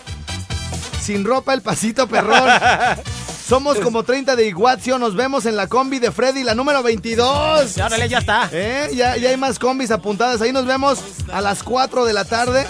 sin 1.00 1.24
ropa 1.24 1.54
el 1.54 1.62
pasito 1.62 2.08
perrón. 2.08 2.48
Somos 3.46 3.78
como 3.78 4.02
30 4.02 4.34
de 4.34 4.48
Iguazio, 4.48 4.98
nos 4.98 5.14
vemos 5.14 5.46
en 5.46 5.54
la 5.54 5.68
combi 5.68 6.00
de 6.00 6.10
Freddy, 6.10 6.42
la 6.42 6.56
número 6.56 6.82
22. 6.82 7.76
Y 7.76 7.80
órale, 7.80 8.08
ya 8.08 8.18
está. 8.18 8.48
¿Eh? 8.50 8.90
Ya, 8.92 9.16
ya 9.16 9.28
hay 9.30 9.36
más 9.36 9.60
combis 9.60 9.92
apuntadas. 9.92 10.40
Ahí 10.40 10.50
nos 10.50 10.66
vemos 10.66 10.98
a 11.32 11.40
las 11.40 11.62
4 11.62 12.04
de 12.04 12.12
la 12.12 12.24
tarde. 12.24 12.66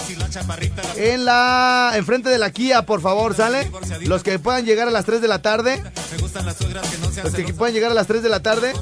En 0.97 1.25
la. 1.25 1.93
Enfrente 1.95 2.29
de 2.29 2.37
la 2.37 2.51
Kia, 2.51 2.83
por 2.83 3.01
favor, 3.01 3.35
¿sale? 3.35 3.71
Los 4.03 4.23
que 4.23 4.39
puedan 4.39 4.67
llegar 4.67 4.87
a 4.87 4.91
las 4.91 5.07
3 5.07 5.23
de 5.23 5.29
la 5.29 5.41
tarde. 5.41 5.83
Los 7.25 7.33
que 7.33 7.55
puedan 7.55 7.75
llegar 7.75 7.91
a 7.91 7.95
las 7.95 8.07
3 8.07 8.23
de 8.23 8.29
la 8.29 8.41
tarde. 8.41 8.75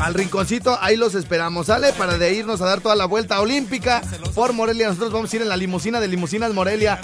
Al 0.00 0.14
rinconcito, 0.14 0.78
ahí 0.80 0.96
los 0.96 1.16
esperamos, 1.16 1.66
¿sale? 1.66 1.92
Para 1.94 2.16
de 2.16 2.32
irnos 2.32 2.60
a 2.60 2.66
dar 2.66 2.80
toda 2.80 2.94
la 2.94 3.06
vuelta 3.06 3.40
olímpica 3.40 4.02
por 4.36 4.52
Morelia. 4.52 4.86
Nosotros 4.86 5.12
vamos 5.12 5.32
a 5.32 5.36
ir 5.36 5.42
en 5.42 5.48
la 5.48 5.56
limusina 5.56 5.98
de 5.98 6.06
Limusinas 6.06 6.52
Morelia. 6.52 7.00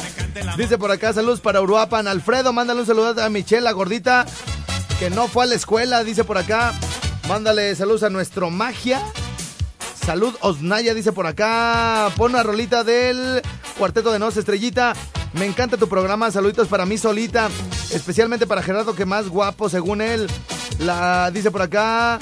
Dice 0.56 0.78
por 0.78 0.90
acá, 0.90 1.12
saludos 1.12 1.40
para 1.40 1.60
Uruapan. 1.60 2.06
Alfredo, 2.06 2.52
mándale 2.52 2.80
un 2.80 2.86
saludo 2.86 3.20
a 3.20 3.28
Michelle, 3.28 3.55
la 3.60 3.72
gordita, 3.72 4.26
que 4.98 5.10
no 5.10 5.28
fue 5.28 5.44
a 5.44 5.46
la 5.46 5.54
escuela, 5.54 6.04
dice 6.04 6.24
por 6.24 6.38
acá. 6.38 6.72
Mándale 7.28 7.74
saludos 7.74 8.02
a 8.02 8.10
nuestro 8.10 8.50
magia. 8.50 9.00
Salud 10.04 10.34
Osnaya, 10.40 10.94
dice 10.94 11.12
por 11.12 11.26
acá. 11.26 12.10
Pon 12.16 12.32
una 12.32 12.42
rolita 12.42 12.84
del 12.84 13.42
Cuarteto 13.76 14.12
de 14.12 14.18
Nos, 14.18 14.36
Estrellita. 14.36 14.94
Me 15.32 15.44
encanta 15.46 15.76
tu 15.76 15.88
programa. 15.88 16.30
Saluditos 16.30 16.68
para 16.68 16.86
mí 16.86 16.96
solita. 16.96 17.48
Especialmente 17.90 18.46
para 18.46 18.62
Gerardo, 18.62 18.94
que 18.94 19.04
más 19.04 19.28
guapo, 19.28 19.68
según 19.68 20.00
él. 20.00 20.28
La 20.78 21.30
dice 21.32 21.50
por 21.50 21.62
acá. 21.62 22.18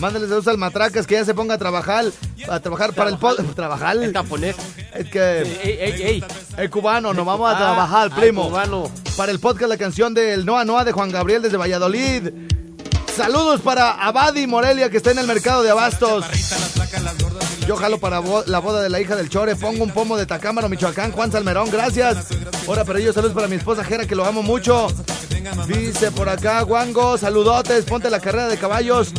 Mándale 0.00 0.26
saludos 0.26 0.48
al 0.48 0.56
Matracas, 0.58 1.06
que 1.06 1.14
ya 1.14 1.24
se 1.26 1.34
ponga 1.34 1.54
a 1.54 1.58
trabajar. 1.58 2.06
A 2.48 2.58
trabajar 2.60 2.94
para 2.94 3.10
el 3.10 3.18
pod. 3.18 3.36
Trabajar. 3.54 3.96
El. 3.96 4.12
Es 4.94 5.10
que. 5.10 5.42
Ey, 5.62 5.78
ey, 5.80 6.02
ey. 6.02 6.24
El 6.56 6.70
cubano, 6.70 7.12
nos 7.12 7.26
vamos 7.26 7.48
a 7.48 7.54
Ah, 7.54 7.58
trabajar, 7.58 8.14
primo. 8.14 8.48
cubano. 8.48 8.90
Para 9.16 9.30
el 9.30 9.38
podcast, 9.40 9.68
la 9.68 9.76
canción 9.76 10.14
del 10.14 10.46
Noa 10.46 10.64
Noa 10.64 10.84
de 10.84 10.92
Juan 10.92 11.10
Gabriel 11.10 11.42
desde 11.42 11.58
Valladolid. 11.58 12.30
Saludos 13.14 13.60
para 13.60 13.90
Abadi 13.92 14.46
Morelia, 14.46 14.88
que 14.88 14.96
está 14.96 15.10
en 15.10 15.18
el 15.18 15.26
mercado 15.26 15.62
de 15.62 15.70
Abastos. 15.70 16.24
Yo 17.66 17.76
jalo 17.76 17.98
para 17.98 18.20
la 18.46 18.58
boda 18.58 18.82
de 18.82 18.88
la 18.88 19.00
hija 19.00 19.16
del 19.16 19.28
Chore. 19.28 19.54
Pongo 19.56 19.84
un 19.84 19.90
pomo 19.90 20.16
de 20.16 20.26
Tacámaro, 20.26 20.68
Michoacán. 20.68 21.12
Juan 21.12 21.30
Salmerón, 21.30 21.70
gracias. 21.70 22.26
Ahora 22.66 22.84
para 22.84 22.98
ellos, 22.98 23.14
saludos 23.14 23.34
para 23.34 23.48
mi 23.48 23.56
esposa 23.56 23.84
Jera, 23.84 24.06
que 24.06 24.14
lo 24.14 24.24
amo 24.24 24.42
mucho. 24.42 24.88
Dice 25.66 26.10
por 26.10 26.28
acá, 26.28 26.64
Wango, 26.64 27.16
saludotes. 27.16 27.84
Ponte 27.84 28.10
la 28.10 28.20
carrera 28.20 28.48
de 28.48 28.58
caballos. 28.58 29.12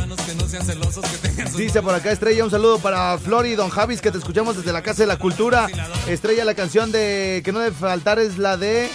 Dice 1.55 1.81
por 1.81 1.93
acá 1.95 2.11
Estrella, 2.11 2.43
un 2.43 2.51
saludo 2.51 2.79
para 2.79 3.17
Flor 3.17 3.45
y 3.45 3.55
Don 3.55 3.69
Javis 3.69 4.01
que 4.01 4.11
te 4.11 4.17
escuchamos 4.17 4.57
desde 4.57 4.71
la 4.71 4.81
Casa 4.81 5.03
de 5.03 5.07
la 5.07 5.17
Cultura. 5.17 5.67
Estrella, 6.07 6.45
la 6.45 6.53
canción 6.53 6.91
de 6.91 7.41
que 7.43 7.51
no 7.51 7.59
debe 7.59 7.75
faltar 7.75 8.19
es 8.19 8.37
la 8.37 8.57
de 8.57 8.89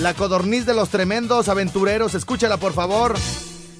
La 0.00 0.14
Codorniz 0.14 0.66
de 0.66 0.74
los 0.74 0.88
Tremendos 0.88 1.48
Aventureros. 1.48 2.14
Escúchala, 2.14 2.56
por 2.56 2.72
favor. 2.72 3.14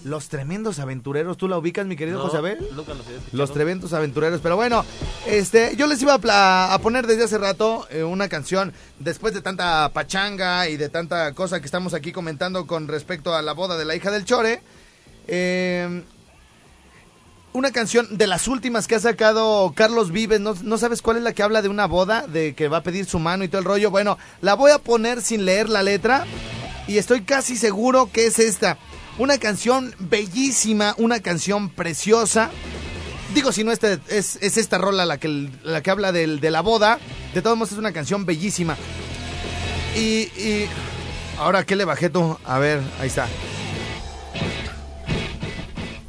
Los 0.09 0.29
Tremendos 0.29 0.79
Aventureros, 0.79 1.37
¿tú 1.37 1.49
la 1.49 1.59
ubicas, 1.59 1.87
mi 1.87 1.97
querido 1.97 2.19
No, 2.19 2.25
José 2.25 2.39
Abel? 2.39 2.59
Nunca 2.75 2.93
los 3.33 3.53
tremendos 3.53 3.93
aventureros. 3.93 4.41
Pero 4.43 4.57
bueno, 4.57 4.85
este, 5.27 5.77
yo 5.77 5.87
les 5.87 6.01
iba 6.03 6.19
a, 6.23 6.79
poner 6.81 7.07
desde 7.07 7.25
hace 7.25 7.39
rato 7.39 7.87
eh, 7.91 8.03
una 8.03 8.29
canción 8.29 8.73
después 8.99 9.35
de 9.35 9.43
tanta 9.43 9.91
pachanga 9.93 10.69
y 10.69 10.77
de 10.77 10.89
tanta 10.89 11.33
cosa 11.35 11.61
que 11.61 11.67
estamos 11.67 11.95
aquí 11.95 12.13
comentando 12.13 12.67
con 12.67 12.89
respecto 12.89 13.35
a 13.35 13.43
la 13.43 13.53
boda 13.53 13.77
de 13.77 13.85
la 13.85 13.95
hija 13.95 14.11
del 14.11 14.25
Chore. 14.25 14.63
Eh, 15.27 16.03
una 17.53 17.71
canción 17.73 18.17
de 18.17 18.27
las 18.27 18.47
últimas 18.49 18.87
que 18.87 18.95
ha 18.95 19.01
sacado 19.01 19.73
Carlos 19.75 20.13
Vives. 20.13 20.41
¿No, 20.41 20.55
no 20.63 20.79
sabes 20.79 21.03
cuál 21.03 21.19
es 21.19 21.23
la 21.23 21.33
que 21.33 21.43
habla 21.43 21.63
de 21.63 21.69
una 21.69 21.87
boda? 21.87 22.27
De 22.27 22.55
que 22.55 22.69
va 22.69 22.79
a 22.79 22.83
pedir 22.83 23.07
su 23.07 23.19
mano 23.19 23.45
y 23.45 23.49
todo 23.49 23.59
el 23.59 23.65
rollo. 23.65 23.91
Bueno, 23.91 24.19
la 24.41 24.55
voy 24.55 24.71
a 24.71 24.79
poner 24.79 25.23
sin 25.23 25.45
leer 25.45 25.69
la 25.69 25.83
letra. 25.83 26.25
Y 26.87 26.97
estoy 26.97 27.23
casi 27.23 27.57
seguro 27.57 28.11
que 28.11 28.27
es 28.27 28.39
esta. 28.39 28.79
Una 29.19 29.39
canción 29.39 29.95
bellísima, 29.99 30.95
una 30.99 31.21
canción 31.21 31.71
preciosa. 31.71 32.51
Digo, 33.35 33.53
si 33.53 33.65
no 33.65 33.73
este, 33.73 33.99
es, 34.09 34.39
es 34.41 34.57
esta 34.57 34.79
rola 34.79 35.05
la 35.05 35.19
que, 35.19 35.51
la 35.65 35.83
que 35.83 35.91
habla 35.91 36.13
del- 36.13 36.41
de 36.41 36.51
la 36.51 36.61
boda. 36.61 36.99
De 37.35 37.43
todos 37.43 37.57
modos 37.57 37.73
es 37.73 37.79
una 37.79 37.93
canción 37.93 38.25
bellísima. 38.27 38.77
Y, 39.97 40.01
y 40.41 40.69
Ahora, 41.39 41.65
¿qué 41.65 41.77
le 41.77 41.85
bajé 41.85 42.11
tú? 42.11 42.37
A 42.45 42.59
ver, 42.59 42.81
ahí 43.01 43.07
está. 43.07 43.29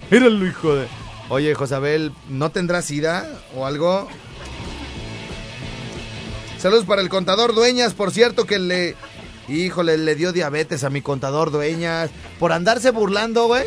Míralo, 0.10 0.46
hijo 0.48 0.76
de... 0.76 0.88
Oye, 1.30 1.54
Josabel, 1.54 2.12
¿no 2.30 2.50
tendrás 2.50 2.86
sida 2.86 3.28
o 3.56 3.68
algo? 3.68 4.08
Saludos 6.58 6.86
para 6.86 7.02
el 7.04 7.10
contador 7.10 7.54
Dueñas, 7.54 7.94
por 7.94 8.12
cierto, 8.12 8.46
que 8.46 8.58
le... 8.58 8.96
Híjole, 9.50 9.98
le 9.98 10.16
dio 10.16 10.32
diabetes 10.32 10.84
a 10.84 10.92
mi 10.92 11.02
contador 11.02 11.50
Dueñas. 11.50 12.12
Por 12.38 12.52
andarse 12.52 12.92
burlando, 12.92 13.48
güey. 13.48 13.64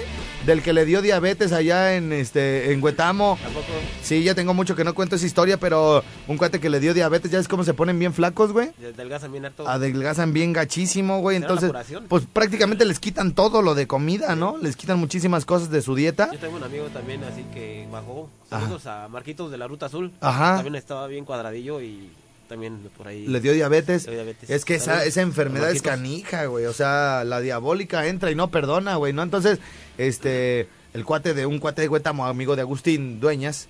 Del 0.47 0.62
que 0.62 0.73
le 0.73 0.85
dio 0.85 1.03
diabetes 1.03 1.53
allá 1.53 1.95
en 1.95 2.12
este 2.12 2.73
en 2.73 2.83
Huetamo. 2.83 3.38
¿Tampoco? 3.42 3.66
Sí, 4.03 4.23
ya 4.25 4.35
tengo 4.35 4.55
mucho 4.55 4.75
que 4.75 4.83
no 4.83 4.92
cuento 4.95 5.14
esa 5.14 5.27
historia, 5.27 5.57
pero 5.57 6.03
un 6.27 6.37
cuate 6.37 6.59
que 6.59 6.68
le 6.68 6.81
dio 6.81 6.95
diabetes, 6.95 7.31
ya 7.31 7.38
ves 7.38 7.47
cómo 7.47 7.62
se 7.62 7.75
ponen 7.75 7.99
bien 7.99 8.12
flacos, 8.12 8.53
güey. 8.53 8.71
Delgazan 8.97 9.31
bien 9.31 9.45
harto. 9.45 9.68
Adelgazan 9.68 10.33
bien 10.33 10.53
gachísimo, 10.53 11.21
güey. 11.21 11.38
¿Será 11.38 11.55
la 11.55 11.61
Entonces, 11.61 11.99
pues 12.09 12.25
prácticamente 12.33 12.85
les 12.85 12.99
quitan 12.99 13.33
todo 13.33 13.62
lo 13.62 13.77
de 13.77 13.87
comida, 13.87 14.35
¿no? 14.35 14.57
Les 14.59 14.77
quitan 14.77 14.99
muchísimas 14.99 15.45
cosas 15.45 15.71
de 15.71 15.81
su 15.81 15.95
dieta. 15.95 16.31
Yo 16.33 16.38
tengo 16.40 16.57
un 16.57 16.64
amigo 16.64 16.87
también 16.87 17.23
así 17.23 17.45
que 17.55 17.87
bajó. 17.90 18.29
Saludos 18.51 18.87
a 18.87 19.09
Marquitos 19.09 19.51
de 19.51 19.59
la 19.59 19.68
Ruta 19.68 19.87
Azul. 19.87 20.12
Ajá. 20.21 20.57
También 20.57 20.75
estaba 20.75 21.07
bien 21.07 21.25
cuadradillo 21.25 21.81
y 21.81 22.11
también 22.53 22.79
por 22.97 23.09
ahí. 23.09 23.27
Le 23.27 23.41
dio 23.41 23.53
diabetes. 23.53 24.05
Le 24.07 24.12
dio 24.12 24.23
diabetes. 24.25 24.51
Es 24.51 24.65
que 24.65 24.75
esa, 24.75 25.05
esa 25.05 25.23
enfermedad 25.23 25.71
es 25.71 25.81
canija, 25.83 26.45
güey. 26.47 26.67
O 26.67 26.73
sea, 26.73 27.25
la 27.25 27.41
diabólica 27.41 28.07
entra 28.07 28.31
y 28.31 28.35
no 28.35 28.51
perdona, 28.51 28.97
güey, 28.97 29.12
¿no? 29.12 29.23
Entonces, 29.23 29.59
este, 29.99 30.69
el 30.95 31.05
cuate 31.05 31.33
de 31.35 31.47
un 31.47 31.59
cuate 31.59 31.83
de 31.83 31.88
Huetamo, 31.88 32.27
amigo 32.27 32.55
de 32.57 32.62
Agustín 32.62 33.21
Dueñas, 33.21 33.69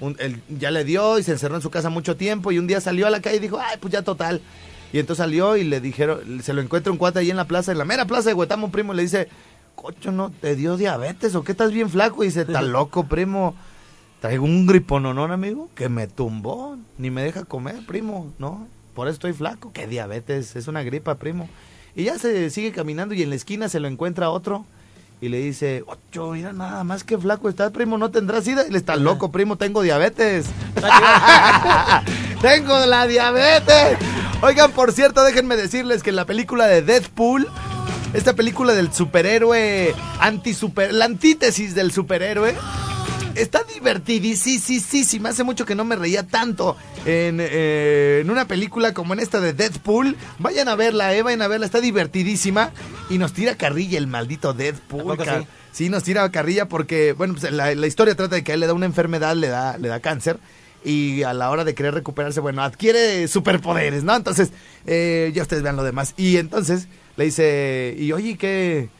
un- 0.00 0.16
él 0.18 0.42
ya 0.48 0.70
le 0.70 0.84
dio 0.84 1.18
y 1.18 1.22
se 1.22 1.32
encerró 1.32 1.54
en 1.56 1.62
su 1.62 1.70
casa 1.70 1.88
mucho 1.90 2.16
tiempo 2.16 2.50
y 2.50 2.58
un 2.58 2.66
día 2.66 2.80
salió 2.80 3.06
a 3.06 3.10
la 3.10 3.20
calle 3.22 3.36
y 3.36 3.40
dijo, 3.40 3.58
ay, 3.60 3.76
pues 3.80 3.92
ya 3.92 4.02
total. 4.02 4.40
Y 4.92 4.98
entonces 4.98 5.22
salió 5.22 5.56
y 5.56 5.64
le 5.64 5.80
dijeron, 5.80 6.42
se 6.42 6.52
lo 6.52 6.60
encuentra 6.60 6.90
un 6.92 6.98
cuate 6.98 7.20
ahí 7.20 7.30
en 7.30 7.36
la 7.36 7.46
plaza, 7.46 7.72
en 7.72 7.78
la 7.78 7.84
mera 7.84 8.04
plaza 8.04 8.28
de 8.30 8.34
Huetamo, 8.34 8.70
primo, 8.72 8.92
y 8.92 8.96
le 8.96 9.02
dice, 9.02 9.28
cocho, 9.74 10.12
¿no 10.12 10.30
te 10.30 10.56
dio 10.56 10.76
diabetes 10.76 11.34
o 11.34 11.44
qué 11.44 11.52
estás 11.52 11.72
bien 11.72 11.90
flaco? 11.90 12.22
Y 12.24 12.28
dice, 12.28 12.42
está 12.42 12.62
loco, 12.62 13.06
primo. 13.06 13.54
Traigo 14.24 14.46
un 14.46 14.66
gripononón, 14.66 15.32
amigo, 15.32 15.68
que 15.74 15.90
me 15.90 16.06
tumbó. 16.06 16.78
Ni 16.96 17.10
me 17.10 17.22
deja 17.22 17.44
comer, 17.44 17.84
primo, 17.86 18.32
¿no? 18.38 18.66
Por 18.94 19.06
eso 19.06 19.16
estoy 19.16 19.34
flaco. 19.34 19.70
¿Qué 19.74 19.86
diabetes? 19.86 20.56
Es 20.56 20.66
una 20.66 20.82
gripa, 20.82 21.16
primo. 21.16 21.46
Y 21.94 22.04
ya 22.04 22.18
se 22.18 22.48
sigue 22.48 22.72
caminando 22.72 23.14
y 23.14 23.20
en 23.20 23.28
la 23.28 23.36
esquina 23.36 23.68
se 23.68 23.80
lo 23.80 23.86
encuentra 23.86 24.30
otro. 24.30 24.64
Y 25.20 25.28
le 25.28 25.40
dice, 25.40 25.84
ocho, 25.86 26.30
mira 26.30 26.54
nada 26.54 26.84
más 26.84 27.04
que 27.04 27.18
flaco 27.18 27.50
estás, 27.50 27.70
primo, 27.72 27.98
¿no 27.98 28.10
tendrás 28.10 28.44
sida? 28.44 28.66
Y 28.66 28.70
le 28.70 28.78
está 28.78 28.96
loco, 28.96 29.30
primo, 29.30 29.56
tengo 29.56 29.82
diabetes. 29.82 30.46
tengo 32.40 32.86
la 32.86 33.06
diabetes. 33.06 33.98
Oigan, 34.40 34.72
por 34.72 34.92
cierto, 34.92 35.22
déjenme 35.22 35.54
decirles 35.56 36.02
que 36.02 36.08
en 36.08 36.16
la 36.16 36.24
película 36.24 36.66
de 36.66 36.80
Deadpool, 36.80 37.46
esta 38.14 38.32
película 38.32 38.72
del 38.72 38.90
superhéroe, 38.90 39.94
anti-super, 40.18 40.94
la 40.94 41.04
antítesis 41.04 41.74
del 41.74 41.92
superhéroe, 41.92 42.54
está 43.36 43.62
divertidísima. 43.64 45.28
Hace 45.30 45.44
mucho 45.44 45.64
que 45.64 45.74
no 45.74 45.84
me 45.84 45.96
reía 45.96 46.26
tanto 46.26 46.76
en, 47.04 47.38
eh, 47.40 48.20
en 48.22 48.30
una 48.30 48.46
película 48.46 48.92
como 48.94 49.14
en 49.14 49.20
esta 49.20 49.40
de 49.40 49.52
Deadpool. 49.52 50.16
Vayan 50.38 50.68
a 50.68 50.74
verla, 50.76 51.14
eh, 51.14 51.22
vayan 51.22 51.42
a 51.42 51.48
verla, 51.48 51.66
está 51.66 51.80
divertidísima. 51.80 52.72
Y 53.10 53.18
nos 53.18 53.32
tira 53.32 53.56
carrilla 53.56 53.98
el 53.98 54.06
maldito 54.06 54.50
¿A 54.50 54.52
Deadpool. 54.54 55.18
sí? 55.18 55.46
sí, 55.72 55.88
nos 55.88 56.02
tira 56.04 56.30
carrilla 56.30 56.68
porque, 56.68 57.12
bueno, 57.12 57.34
pues 57.38 57.50
la, 57.52 57.74
la 57.74 57.86
historia 57.86 58.14
trata 58.14 58.36
de 58.36 58.44
que 58.44 58.52
a 58.52 58.54
él 58.54 58.60
le 58.60 58.66
da 58.66 58.74
una 58.74 58.86
enfermedad, 58.86 59.36
le 59.36 59.48
da, 59.48 59.76
le 59.78 59.88
da 59.88 60.00
cáncer. 60.00 60.38
Y 60.86 61.22
a 61.22 61.32
la 61.32 61.50
hora 61.50 61.64
de 61.64 61.74
querer 61.74 61.94
recuperarse, 61.94 62.40
bueno, 62.40 62.62
adquiere 62.62 63.26
superpoderes, 63.26 64.04
¿no? 64.04 64.14
Entonces, 64.14 64.50
eh, 64.86 65.32
ya 65.34 65.40
ustedes 65.42 65.62
vean 65.62 65.76
lo 65.76 65.82
demás. 65.82 66.12
Y 66.18 66.36
entonces 66.36 66.88
le 67.16 67.24
dice, 67.24 67.96
y 67.98 68.12
oye, 68.12 68.36
¿qué? 68.36 68.90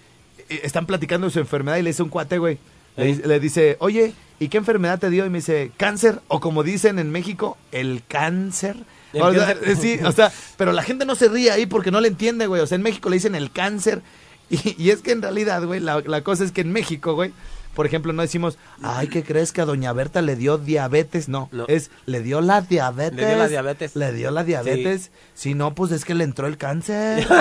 Eh, 0.49 0.61
Están 0.63 0.87
platicando 0.87 1.27
de 1.27 1.33
su 1.35 1.41
enfermedad 1.41 1.77
y 1.77 1.83
le 1.83 1.91
dice 1.91 2.03
un 2.03 2.09
cuate, 2.09 2.39
güey. 2.39 2.59
Le 2.97 3.39
dice, 3.41 3.77
oye, 3.81 4.15
¿y 4.39 4.49
qué 4.49 4.59
enfermedad 4.59 4.99
te 4.99 5.11
dio? 5.11 5.25
Y 5.27 5.31
me 5.31 5.39
dice, 5.39 5.73
cáncer, 5.77 6.21
o 6.29 6.41
como 6.41 6.63
dicen 6.63 6.99
en 6.99 7.11
México, 7.11 7.57
el 7.73 8.03
cáncer. 8.07 8.77
El 9.13 9.23
O 9.23 9.33
sea, 9.33 9.47
cáncer. 9.47 9.69
eh, 9.69 9.77
sí, 9.77 9.99
o 10.05 10.13
sea, 10.13 10.33
pero 10.57 10.73
la 10.73 10.83
gente 10.83 11.05
no 11.05 11.15
se 11.15 11.29
ríe 11.29 11.51
ahí 11.51 11.67
porque 11.67 11.91
no 11.91 12.01
le 12.01 12.09
entiende, 12.09 12.47
güey. 12.47 12.61
O 12.63 12.67
sea, 12.67 12.77
en 12.77 12.83
México 12.83 13.09
le 13.11 13.17
dicen 13.17 13.35
el 13.35 13.51
cáncer. 13.51 14.03
Y, 14.51 14.77
y 14.81 14.91
es 14.91 15.01
que 15.01 15.13
en 15.13 15.23
realidad, 15.23 15.65
güey, 15.65 15.81
la, 15.81 16.03
la 16.05 16.21
cosa 16.23 16.45
es 16.45 16.53
que 16.53 16.61
en 16.61 16.71
México, 16.71 17.15
güey, 17.15 17.33
por 17.75 17.87
ejemplo, 17.87 18.13
no 18.13 18.23
decimos, 18.23 18.57
ay, 18.83 19.09
¿qué 19.09 19.23
crees 19.23 19.53
que 19.53 19.61
a 19.61 19.65
Doña 19.65 19.93
Berta 19.93 20.23
le 20.23 20.37
dio 20.37 20.59
diabetes? 20.59 21.29
No, 21.29 21.49
No. 21.53 21.65
es, 21.69 21.91
le 22.07 22.21
dio 22.23 22.41
la 22.41 22.61
diabetes. 22.61 23.17
Le 23.17 23.27
dio 23.27 23.37
la 23.37 23.49
diabetes. 23.49 23.97
Le 23.97 24.13
dio 24.13 24.31
la 24.31 24.45
diabetes. 24.45 25.11
Si 25.35 25.55
no, 25.55 25.75
pues 25.75 25.91
es 25.93 26.05
que 26.05 26.15
le 26.15 26.25
entró 26.25 26.47
el 26.47 26.57
cáncer. 26.57 27.27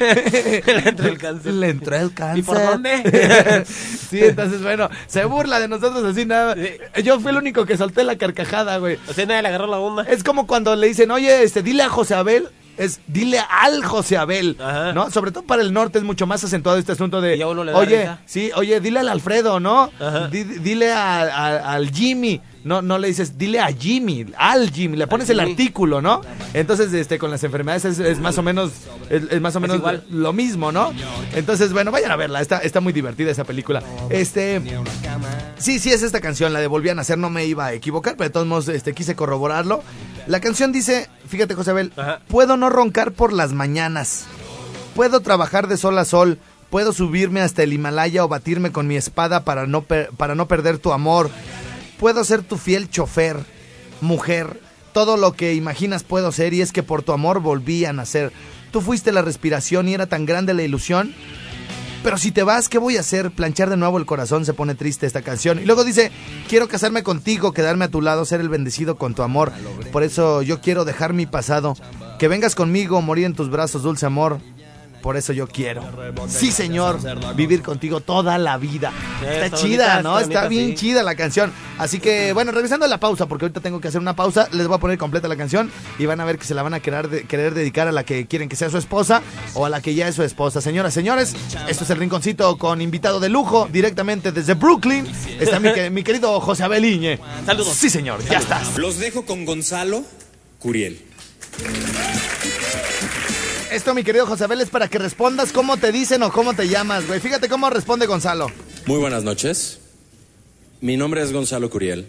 Le 0.00 0.88
entró 0.88 1.08
el 1.08 1.18
cáncer. 1.18 1.52
Le 1.54 1.68
entró 1.68 1.96
el 1.96 2.12
cáncer. 2.14 2.38
¿Y 2.38 2.42
por 2.42 2.60
dónde? 2.60 3.64
sí, 3.66 4.20
entonces, 4.22 4.62
bueno, 4.62 4.88
se 5.06 5.24
burla 5.24 5.60
de 5.60 5.68
nosotros 5.68 6.04
así 6.04 6.24
nada. 6.24 6.54
Yo 7.02 7.20
fui 7.20 7.30
el 7.30 7.36
único 7.36 7.66
que 7.66 7.76
solté 7.76 8.04
la 8.04 8.16
carcajada, 8.16 8.78
güey. 8.78 8.98
O 9.08 9.12
sea, 9.12 9.26
nadie 9.26 9.42
le 9.42 9.48
agarró 9.48 9.66
la 9.66 9.78
onda. 9.78 10.02
Es 10.04 10.22
como 10.24 10.46
cuando 10.46 10.74
le 10.76 10.86
dicen, 10.88 11.10
oye, 11.10 11.42
este, 11.42 11.62
dile 11.62 11.82
a 11.82 11.88
José 11.88 12.14
Abel, 12.14 12.48
es 12.78 13.00
dile 13.06 13.40
al 13.50 13.84
José 13.84 14.16
Abel, 14.16 14.56
Ajá. 14.60 14.92
¿no? 14.92 15.10
Sobre 15.10 15.30
todo 15.32 15.42
para 15.44 15.62
el 15.62 15.72
norte 15.72 15.98
es 15.98 16.04
mucho 16.04 16.26
más 16.26 16.42
acentuado 16.44 16.78
este 16.78 16.92
asunto 16.92 17.20
de, 17.20 17.36
Y 17.36 17.42
a 17.42 17.46
uno 17.48 17.64
le 17.64 17.72
da 17.72 17.78
oye, 17.78 17.98
risa. 18.00 18.18
sí, 18.24 18.50
oye, 18.54 18.80
dile 18.80 19.00
al 19.00 19.08
Alfredo, 19.08 19.60
¿no? 19.60 19.90
Ajá. 20.00 20.28
Di- 20.28 20.44
dile 20.44 20.92
a- 20.92 21.22
a- 21.22 21.72
al 21.74 21.90
Jimmy, 21.90 22.40
no, 22.64 22.82
no 22.82 22.98
le 22.98 23.08
dices, 23.08 23.38
dile 23.38 23.60
a 23.60 23.68
Jimmy, 23.72 24.26
al 24.36 24.70
Jimmy, 24.70 24.96
le 24.96 25.06
pones 25.06 25.30
el 25.30 25.40
artículo, 25.40 26.00
¿no? 26.02 26.20
Entonces, 26.54 26.92
este, 26.92 27.18
con 27.18 27.30
las 27.30 27.42
enfermedades 27.44 27.84
es, 27.84 27.98
es 27.98 28.18
más 28.18 28.36
o 28.38 28.42
menos, 28.42 28.72
es, 29.10 29.22
es 29.30 29.40
más 29.40 29.54
o 29.56 29.60
menos 29.60 29.76
igual. 29.78 30.04
lo 30.10 30.32
mismo, 30.32 30.72
¿no? 30.72 30.92
Entonces, 31.34 31.72
bueno, 31.72 31.90
vayan 31.90 32.10
a 32.10 32.16
verla, 32.16 32.40
está, 32.40 32.58
está 32.58 32.80
muy 32.80 32.92
divertida 32.92 33.30
esa 33.30 33.44
película. 33.44 33.82
Este, 34.10 34.60
Sí, 35.58 35.78
sí 35.80 35.90
es 35.90 36.02
esta 36.02 36.20
canción, 36.20 36.52
la 36.52 36.60
de 36.60 36.66
Volví 36.68 36.88
a 36.88 36.94
Nacer, 36.94 37.18
no 37.18 37.30
me 37.30 37.44
iba 37.44 37.66
a 37.66 37.72
equivocar, 37.72 38.14
pero 38.16 38.28
de 38.28 38.32
todos 38.32 38.46
modos 38.46 38.68
este, 38.68 38.92
quise 38.94 39.16
corroborarlo. 39.16 39.82
La 40.28 40.40
canción 40.40 40.70
dice, 40.72 41.08
fíjate 41.26 41.54
José 41.54 41.70
Abel, 41.72 41.92
Ajá. 41.96 42.20
puedo 42.28 42.56
no 42.56 42.70
roncar 42.70 43.12
por 43.12 43.32
las 43.32 43.52
mañanas, 43.52 44.26
puedo 44.94 45.20
trabajar 45.20 45.66
de 45.66 45.76
sol 45.76 45.98
a 45.98 46.04
sol, 46.04 46.38
puedo 46.70 46.92
subirme 46.92 47.40
hasta 47.40 47.62
el 47.62 47.72
Himalaya 47.72 48.24
o 48.24 48.28
batirme 48.28 48.70
con 48.72 48.86
mi 48.86 48.96
espada 48.96 49.42
para 49.44 49.66
no, 49.66 49.82
per- 49.82 50.10
para 50.16 50.34
no 50.34 50.46
perder 50.46 50.78
tu 50.78 50.92
amor, 50.92 51.30
puedo 51.98 52.24
ser 52.24 52.42
tu 52.42 52.56
fiel 52.56 52.90
chofer, 52.90 53.36
mujer, 54.00 54.60
todo 54.92 55.16
lo 55.16 55.32
que 55.32 55.54
imaginas 55.54 56.02
puedo 56.02 56.32
ser 56.32 56.54
y 56.54 56.60
es 56.62 56.72
que 56.72 56.82
por 56.82 57.02
tu 57.02 57.12
amor 57.12 57.40
volví 57.40 57.84
a 57.84 57.92
nacer. 57.92 58.32
Tú 58.70 58.80
fuiste 58.80 59.12
la 59.12 59.22
respiración 59.22 59.88
y 59.88 59.94
era 59.94 60.06
tan 60.06 60.26
grande 60.26 60.54
la 60.54 60.62
ilusión 60.62 61.14
pero 62.02 62.16
si 62.16 62.30
te 62.30 62.42
vas, 62.42 62.68
¿qué 62.68 62.78
voy 62.78 62.96
a 62.96 63.00
hacer? 63.00 63.32
Planchar 63.32 63.70
de 63.70 63.76
nuevo 63.76 63.98
el 63.98 64.06
corazón, 64.06 64.44
se 64.44 64.54
pone 64.54 64.74
triste 64.74 65.06
esta 65.06 65.22
canción. 65.22 65.58
Y 65.58 65.64
luego 65.64 65.84
dice, 65.84 66.12
quiero 66.48 66.68
casarme 66.68 67.02
contigo, 67.02 67.52
quedarme 67.52 67.86
a 67.86 67.90
tu 67.90 68.00
lado, 68.00 68.24
ser 68.24 68.40
el 68.40 68.48
bendecido 68.48 68.96
con 68.96 69.14
tu 69.14 69.22
amor. 69.22 69.52
Por 69.92 70.04
eso 70.04 70.42
yo 70.42 70.60
quiero 70.60 70.84
dejar 70.84 71.12
mi 71.12 71.26
pasado. 71.26 71.76
Que 72.18 72.28
vengas 72.28 72.54
conmigo, 72.54 73.02
morir 73.02 73.24
en 73.24 73.34
tus 73.34 73.50
brazos, 73.50 73.82
dulce 73.82 74.06
amor. 74.06 74.38
Por 75.02 75.16
eso 75.16 75.32
yo 75.32 75.46
quiero. 75.46 75.82
Sí, 76.28 76.50
señor, 76.52 76.98
vivir 77.34 77.62
contigo 77.62 78.00
toda 78.00 78.36
la 78.38 78.56
vida. 78.58 78.92
Está, 79.22 79.46
está 79.46 79.56
chida, 79.56 79.84
bonita, 79.94 80.02
¿no? 80.02 80.18
está 80.18 80.42
bonita, 80.44 80.48
bien 80.48 80.68
sí. 80.70 80.74
chida 80.74 81.02
la 81.02 81.14
canción. 81.14 81.52
Así 81.78 82.00
que, 82.00 82.32
bueno, 82.32 82.50
regresando 82.50 82.84
a 82.84 82.88
la 82.88 82.98
pausa, 82.98 83.26
porque 83.26 83.44
ahorita 83.44 83.60
tengo 83.60 83.80
que 83.80 83.88
hacer 83.88 84.00
una 84.00 84.16
pausa, 84.16 84.48
les 84.52 84.66
voy 84.66 84.76
a 84.76 84.80
poner 84.80 84.98
completa 84.98 85.28
la 85.28 85.36
canción 85.36 85.70
y 85.98 86.06
van 86.06 86.20
a 86.20 86.24
ver 86.24 86.38
que 86.38 86.44
se 86.44 86.54
la 86.54 86.62
van 86.62 86.74
a 86.74 86.80
querer, 86.80 87.08
de- 87.08 87.22
querer 87.24 87.54
dedicar 87.54 87.86
a 87.86 87.92
la 87.92 88.04
que 88.04 88.26
quieren 88.26 88.48
que 88.48 88.56
sea 88.56 88.68
su 88.70 88.78
esposa 88.78 89.22
o 89.54 89.64
a 89.64 89.70
la 89.70 89.80
que 89.80 89.94
ya 89.94 90.08
es 90.08 90.14
su 90.16 90.22
esposa. 90.24 90.60
Señoras, 90.60 90.92
señores, 90.92 91.34
esto 91.68 91.84
es 91.84 91.90
el 91.90 91.98
rinconcito 91.98 92.58
con 92.58 92.80
invitado 92.80 93.20
de 93.20 93.28
lujo 93.28 93.68
directamente 93.72 94.32
desde 94.32 94.54
Brooklyn. 94.54 95.06
Está 95.38 95.60
mi, 95.60 95.70
mi 95.90 96.02
querido 96.02 96.40
José 96.40 96.64
Abeliñe. 96.64 97.20
Saludos. 97.46 97.74
Sí, 97.74 97.88
señor, 97.88 98.20
ya 98.28 98.38
estás. 98.38 98.76
Los 98.76 98.98
dejo 98.98 99.24
con 99.24 99.44
Gonzalo 99.44 100.02
Curiel. 100.58 101.00
Esto, 103.78 103.94
mi 103.94 104.02
querido 104.02 104.26
José 104.26 104.42
Abel, 104.42 104.60
es 104.60 104.70
para 104.70 104.88
que 104.88 104.98
respondas 104.98 105.52
cómo 105.52 105.76
te 105.76 105.92
dicen 105.92 106.20
o 106.24 106.32
cómo 106.32 106.52
te 106.52 106.66
llamas, 106.66 107.06
güey. 107.06 107.20
Fíjate 107.20 107.48
cómo 107.48 107.70
responde 107.70 108.06
Gonzalo. 108.06 108.50
Muy 108.86 108.98
buenas 108.98 109.22
noches. 109.22 109.78
Mi 110.80 110.96
nombre 110.96 111.22
es 111.22 111.32
Gonzalo 111.32 111.70
Curiel. 111.70 112.04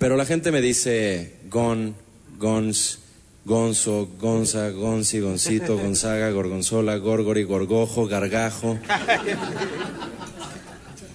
Pero 0.00 0.16
la 0.16 0.26
gente 0.26 0.50
me 0.50 0.60
dice 0.60 1.36
Gon, 1.48 1.94
Gons, 2.36 2.98
Gonzo, 3.44 4.08
Gonza, 4.18 4.70
Gonzi, 4.70 5.20
Goncito, 5.20 5.76
Gonzaga, 5.80 6.28
Gorgonzola, 6.30 6.96
Gorgori, 6.96 7.44
Gorgojo, 7.44 8.08
Gargajo. 8.08 8.76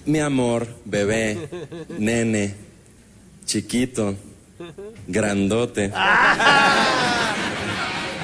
Mi 0.06 0.18
amor, 0.18 0.66
bebé, 0.86 1.46
nene, 1.98 2.54
chiquito, 3.44 4.14
grandote. 5.06 5.92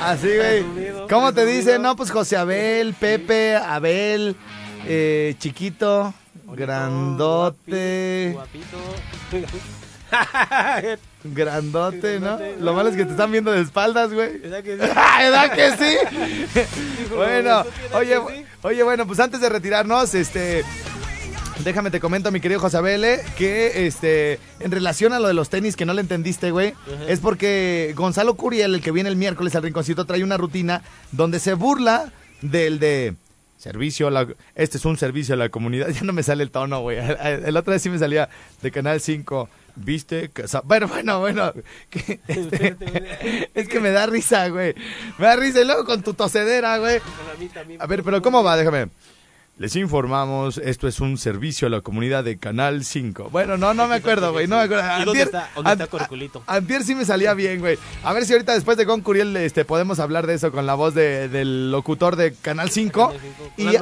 Así, 0.03 0.27
güey. 0.27 0.92
¿Cómo 1.13 1.35
te 1.35 1.45
dicen? 1.45 1.83
No, 1.83 1.95
pues 1.95 2.11
José 2.11 2.39
Abel, 2.39 2.95
Pepe, 2.95 3.55
Abel, 3.55 4.35
eh, 4.87 5.35
chiquito, 5.39 6.15
grandote. 6.47 8.31
Guapito. 8.33 8.79
Grandote, 11.25 12.19
¿no? 12.19 12.39
Lo 12.61 12.73
malo 12.73 12.89
es 12.89 12.97
que 12.97 13.05
te 13.05 13.11
están 13.11 13.31
viendo 13.31 13.53
de 13.53 13.61
espaldas, 13.61 14.11
güey. 14.11 14.39
¿Verdad 14.39 14.63
que 14.63 14.79
sí? 14.79 14.83
¿Verdad 15.19 15.53
que 15.53 15.71
sí? 15.77 17.09
bueno, 17.15 17.65
¿tú 17.65 17.71
tienes 17.71 17.95
oye, 17.95 18.47
oye, 18.63 18.83
bueno, 18.83 19.07
pues 19.07 19.21
antes 19.21 19.43
de 19.43 19.51
retirarnos, 19.51 20.15
este... 20.15 20.65
Déjame 21.65 21.91
te 21.93 22.01
comento, 22.01 22.33
mi 22.33 22.41
querido 22.41 22.59
Josabele, 22.59 23.21
que 23.39 23.87
este, 23.87 24.41
en 24.59 24.73
relación 24.73 25.13
a 25.13 25.21
lo 25.21 25.29
de 25.29 25.35
los 25.35 25.49
tenis 25.49 25.77
que 25.77 25.85
no 25.85 25.95
le 25.95 26.01
entendiste, 26.01 26.51
güey, 26.51 26.75
es 27.07 27.21
porque 27.21 27.93
Gonzalo 27.97 28.35
Curiel, 28.35 28.75
el 28.75 28.81
que 28.81 28.91
viene 28.91 29.09
el 29.09 29.17
miércoles 29.17 29.55
al 29.55 29.63
rinconcito, 29.63 30.05
trae 30.05 30.25
una 30.25 30.37
rutina 30.37 30.83
donde 31.13 31.39
se 31.39 31.55
burla 31.55 32.13
del 32.41 32.81
de 32.81 33.15
servicio 33.59 34.09
a 34.09 34.11
la... 34.11 34.27
Este 34.57 34.77
es 34.77 34.85
un 34.85 34.97
servicio 34.97 35.35
a 35.35 35.39
la 35.39 35.51
comunidad. 35.51 35.89
Ya 35.93 36.03
no 36.03 36.13
me 36.13 36.25
sale 36.25 36.43
el 36.43 36.51
tono, 36.51 36.81
güey. 36.81 36.99
El 36.99 37.57
otro 37.57 37.73
vez 37.73 37.81
sí 37.81 37.91
me 37.91 37.99
salía 37.99 38.29
de 38.61 38.71
Canal 38.73 39.01
5. 39.01 39.49
¿Viste? 39.77 40.31
Bueno, 40.65 40.89
bueno, 40.89 41.21
bueno. 41.21 41.53
que, 41.89 42.21
este, 42.29 43.51
es 43.55 43.69
que 43.69 43.81
me 43.81 43.91
da 43.91 44.07
risa, 44.07 44.49
güey. 44.49 44.75
Me 45.17 45.27
da 45.27 45.37
risa 45.37 45.61
y 45.61 45.65
luego 45.65 45.85
con 45.85 46.03
tu 46.03 46.13
tosedera, 46.13 46.79
güey. 46.79 47.01
A 47.79 47.87
ver, 47.87 48.03
pero 48.03 48.21
¿cómo 48.21 48.43
va? 48.43 48.57
Déjame. 48.57 48.89
Les 49.63 49.77
informamos, 49.77 50.59
esto 50.59 50.89
es 50.89 50.99
un 50.99 51.17
servicio 51.17 51.69
a 51.69 51.71
la 51.71 51.83
comunidad 51.83 52.25
de 52.25 52.37
Canal 52.37 52.85
5. 52.85 53.29
Bueno, 53.31 53.57
no, 53.57 53.73
no 53.75 53.87
me 53.87 53.95
acuerdo, 53.95 54.33
güey, 54.33 54.49
no 54.49 54.57
me 54.57 54.63
acuerdo. 54.63 54.83
¿Y 55.01 55.05
dónde 55.05 55.23
Antier- 55.23 55.27
está- 55.27 55.51
dónde 55.55 55.73
está 55.75 55.87
Corculito? 55.87 56.43
a- 56.49 56.57
Antier 56.57 56.83
sí 56.83 56.97
me 56.97 57.05
salía 57.05 57.33
bien, 57.35 57.61
güey. 57.61 57.79
A 58.03 58.13
ver 58.13 58.27
si 58.27 58.33
ahorita 58.33 58.55
después 58.55 58.77
de 58.77 58.87
Con 58.87 59.03
Curiel 59.03 59.37
este, 59.37 59.65
podemos 59.65 60.01
hablar 60.01 60.27
de 60.27 60.35
eso 60.35 60.51
con 60.51 60.67
la 60.67 60.75
voz 60.75 60.95
de- 60.95 61.29
del 61.29 61.71
locutor 61.71 62.17
de 62.17 62.35
Canal 62.35 62.71
5. 62.71 63.13
Canal 63.13 63.21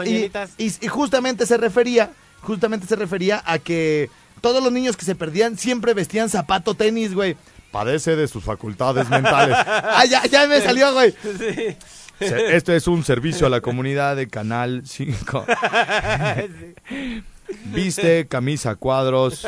5. 0.05 0.51
Y, 0.59 0.64
y- 0.66 0.77
y 0.83 0.88
justamente 0.88 1.47
se 1.47 1.57
refería, 1.57 2.11
justamente 2.43 2.87
se 2.87 2.97
refería 2.97 3.43
a 3.47 3.59
que 3.59 4.11
todos 4.43 4.62
los 4.62 4.71
niños 4.73 4.99
que 4.99 5.07
se 5.07 5.14
perdían 5.14 5.57
siempre 5.57 5.95
vestían 5.95 6.29
zapato 6.29 6.75
tenis, 6.75 7.14
güey. 7.14 7.38
Padece 7.73 8.16
de 8.16 8.29
sus 8.29 8.45
facultades 8.45 9.09
mentales. 9.09 9.57
ah, 9.66 10.05
ya, 10.05 10.27
ya 10.27 10.47
me 10.47 10.61
salió, 10.61 10.93
güey. 10.93 11.14
Sí. 11.38 11.77
Esto 12.21 12.73
es 12.73 12.87
un 12.87 13.03
servicio 13.03 13.47
a 13.47 13.51
la 13.51 13.63
comunidad 13.63 14.17
de 14.17 14.29
Canal 14.29 14.83
5. 14.85 15.47
Viste 17.73 18.27
camisa 18.29 18.77
cuadros, 18.77 19.47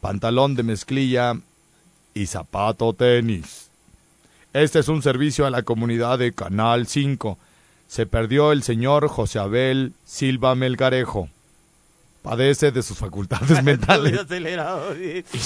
pantalón 0.00 0.54
de 0.54 0.62
mezclilla 0.62 1.34
y 2.14 2.26
zapato 2.26 2.94
tenis. 2.94 3.68
Este 4.52 4.78
es 4.78 4.88
un 4.88 5.02
servicio 5.02 5.46
a 5.46 5.50
la 5.50 5.62
comunidad 5.62 6.18
de 6.18 6.32
Canal 6.32 6.86
5. 6.86 7.38
Se 7.86 8.06
perdió 8.06 8.52
el 8.52 8.62
señor 8.62 9.08
José 9.08 9.38
Abel 9.38 9.92
Silva 10.04 10.54
Melgarejo. 10.54 11.28
Padece 12.22 12.72
de 12.72 12.82
sus 12.82 12.98
facultades 12.98 13.62
mentales 13.62 14.20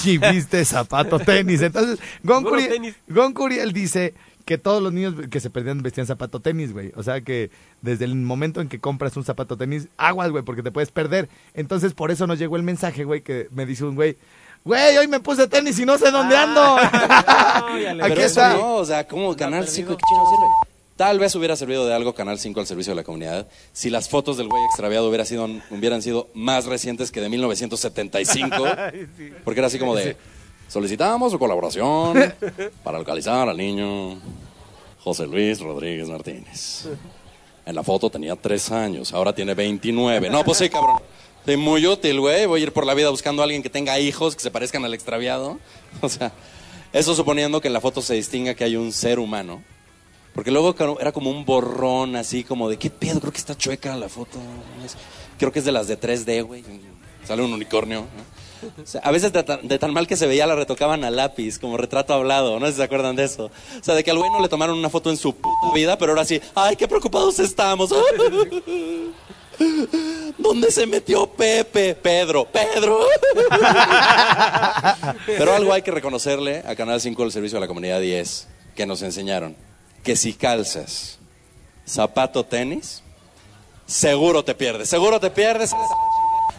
y 0.05 0.19
viste 0.19 0.65
zapato 0.65 1.19
tenis. 1.19 1.63
Entonces, 1.63 1.99
Gon, 2.23 2.45
Puro 2.45 2.57
Curiel, 2.57 2.73
tenis. 2.73 2.95
Gon 3.09 3.35
Curiel 3.35 3.73
dice 3.73 4.15
que 4.45 4.59
todos 4.59 4.83
los 4.83 4.93
niños 4.93 5.15
que 5.31 5.41
se 5.41 5.51
perdían 5.51 5.83
vestían 5.83 6.07
zapato 6.07 6.41
tenis, 6.41 6.73
güey. 6.73 6.93
O 6.97 7.03
sea 7.03 7.21
que 7.21 7.51
desde 7.81 8.05
el 8.05 8.15
momento 8.17 8.61
en 8.61 8.69
que 8.69 8.79
compras 8.81 9.17
un 9.17 9.25
zapato 9.25 9.57
tenis, 9.57 9.89
aguas, 9.97 10.31
güey, 10.31 10.43
porque 10.45 10.63
te 10.63 10.71
puedes 10.71 10.91
perder. 10.91 11.29
Entonces, 11.55 11.95
por 11.95 12.11
eso 12.11 12.27
nos 12.27 12.39
llegó 12.39 12.57
el 12.57 12.63
mensaje, 12.63 13.05
güey, 13.05 13.23
que 13.23 13.49
me 13.51 13.67
dice 13.67 13.85
un 13.85 13.95
güey, 13.95 14.17
güey, 14.65 14.97
hoy 14.99 15.09
me 15.09 15.21
puse 15.21 15.49
tenis 15.49 15.79
y 15.79 15.85
no 15.87 15.99
sé 15.99 16.11
dónde 16.11 16.37
ando. 16.37 16.61
Ah, 16.63 17.67
No, 17.71 17.79
ya 17.79 17.95
le- 17.95 18.03
Aquí 18.05 18.13
Pero 18.15 18.21
eso 18.27 18.41
está. 18.41 18.55
no, 18.55 18.75
o 18.77 18.85
sea, 18.85 19.07
¿cómo 19.07 19.35
Canal 19.37 19.61
perdido. 19.65 19.75
5 19.75 19.97
qué 19.97 20.03
chino 20.09 20.25
sirve? 20.31 20.47
Tal 20.95 21.19
vez 21.19 21.35
hubiera 21.35 21.57
servido 21.57 21.87
de 21.87 21.95
algo 21.95 22.15
Canal 22.15 22.39
5 22.39 22.61
al 22.61 22.67
servicio 22.67 22.93
de 22.93 22.97
la 22.97 23.03
comunidad 23.03 23.49
si 23.73 23.89
las 23.91 24.09
fotos 24.11 24.37
del 24.37 24.47
güey 24.49 24.63
extraviado 24.67 25.09
hubiera 25.09 25.25
sido, 25.25 25.49
hubieran 25.71 26.03
sido 26.03 26.29
más 26.35 26.67
recientes 26.67 27.11
que 27.11 27.21
de 27.21 27.29
1975. 27.31 28.57
Porque 29.45 29.61
era 29.61 29.67
así 29.69 29.79
como 29.79 29.97
de, 29.97 30.17
solicitamos 30.73 31.31
su 31.31 31.39
colaboración 31.39 32.15
para 32.83 32.99
localizar 32.99 33.47
al 33.47 33.57
niño 33.59 34.19
José 35.05 35.27
Luis 35.27 35.61
Rodríguez 35.61 36.09
Martínez. 36.09 36.87
En 37.67 37.75
la 37.75 37.83
foto 37.83 38.09
tenía 38.09 38.37
tres 38.37 38.73
años, 38.73 39.13
ahora 39.13 39.35
tiene 39.35 39.53
29. 39.53 40.31
No, 40.31 40.43
pues 40.45 40.59
sí, 40.59 40.71
cabrón. 40.71 41.01
Sí, 41.45 41.57
muy 41.59 41.87
útil, 41.87 42.21
güey. 42.21 42.47
Voy 42.47 42.61
a 42.61 42.63
ir 42.63 42.73
por 42.73 42.87
la 42.87 42.95
vida 42.95 43.11
buscando 43.11 43.43
a 43.43 43.45
alguien 43.45 43.63
que 43.63 43.69
tenga 43.69 43.99
hijos 43.99 44.35
que 44.35 44.43
se 44.43 44.51
parezcan 44.51 44.85
al 44.85 44.95
extraviado. 44.95 45.59
O 46.01 46.09
sea, 46.09 46.33
eso 46.95 47.15
suponiendo 47.15 47.61
que 47.61 47.69
en 47.69 47.75
la 47.75 47.81
foto 47.83 48.01
se 48.01 48.15
distinga 48.15 48.55
que 48.55 48.65
hay 48.65 48.77
un 48.77 48.93
ser 48.93 49.19
humano. 49.19 49.63
Porque 50.35 50.51
luego 50.51 50.75
era 50.99 51.13
como 51.13 51.31
un 51.31 51.45
borrón 51.45 52.17
así, 52.17 52.45
como 52.45 52.71
de, 52.71 52.79
¿qué 52.79 52.89
pedo? 52.89 53.21
Creo 53.21 53.33
que 53.33 53.39
está 53.39 53.55
chueca 53.55 53.95
la 53.97 54.09
foto. 54.09 54.39
Creo 55.39 55.53
que 55.53 55.59
es 55.59 55.67
de 55.67 55.73
las 55.73 55.87
de 55.87 56.01
3D, 56.01 56.43
güey. 56.47 56.65
Sale 57.25 57.43
un 57.43 57.53
unicornio. 57.53 58.01
¿no? 58.01 58.42
A 59.03 59.11
veces 59.11 59.33
de 59.33 59.43
tan, 59.43 59.67
de 59.67 59.79
tan 59.79 59.93
mal 59.93 60.07
que 60.07 60.17
se 60.17 60.27
veía 60.27 60.47
la 60.47 60.55
retocaban 60.55 61.05
a 61.05 61.11
lápiz, 61.11 61.59
como 61.59 61.77
retrato 61.77 62.15
hablado. 62.15 62.59
No 62.59 62.67
sé 62.67 62.73
si 62.73 62.79
se 62.79 62.85
acuerdan 62.85 63.17
de 63.17 63.25
eso. 63.25 63.47
O 63.47 63.85
sea, 63.85 63.95
de 63.95 64.05
que 64.05 64.11
al 64.11 64.19
güey 64.19 64.31
no 64.31 64.41
le 64.41 64.49
tomaron 64.49 64.79
una 64.79 64.91
foto 64.91 65.11
en 65.11 65.17
su 65.17 65.35
puta 65.35 65.73
vida, 65.75 65.99
pero 65.99 66.13
ahora 66.13 66.25
sí, 66.25 66.41
¡ay, 66.55 66.77
qué 66.77 66.87
preocupados 66.89 67.39
estamos! 67.39 67.93
¿Dónde 70.39 70.71
se 70.71 70.87
metió 70.87 71.27
Pepe? 71.27 71.95
Pedro, 71.95 72.47
Pedro. 72.47 73.01
Pero 75.27 75.55
algo 75.55 75.73
hay 75.73 75.83
que 75.83 75.91
reconocerle 75.91 76.63
a 76.67 76.75
Canal 76.75 77.01
5 77.01 77.23
del 77.23 77.33
Servicio 77.33 77.59
a 77.59 77.61
la 77.61 77.69
Comunidad 77.69 78.01
10, 78.01 78.49
que 78.75 78.87
nos 78.87 79.03
enseñaron 79.03 79.55
que 80.03 80.17
si 80.17 80.33
calzas 80.35 81.19
zapato 81.87 82.45
tenis, 82.45 83.03
seguro 83.87 84.45
te 84.45 84.55
pierdes, 84.55 84.89
seguro 84.89 85.21
te 85.21 85.31
pierdes. 85.31 85.71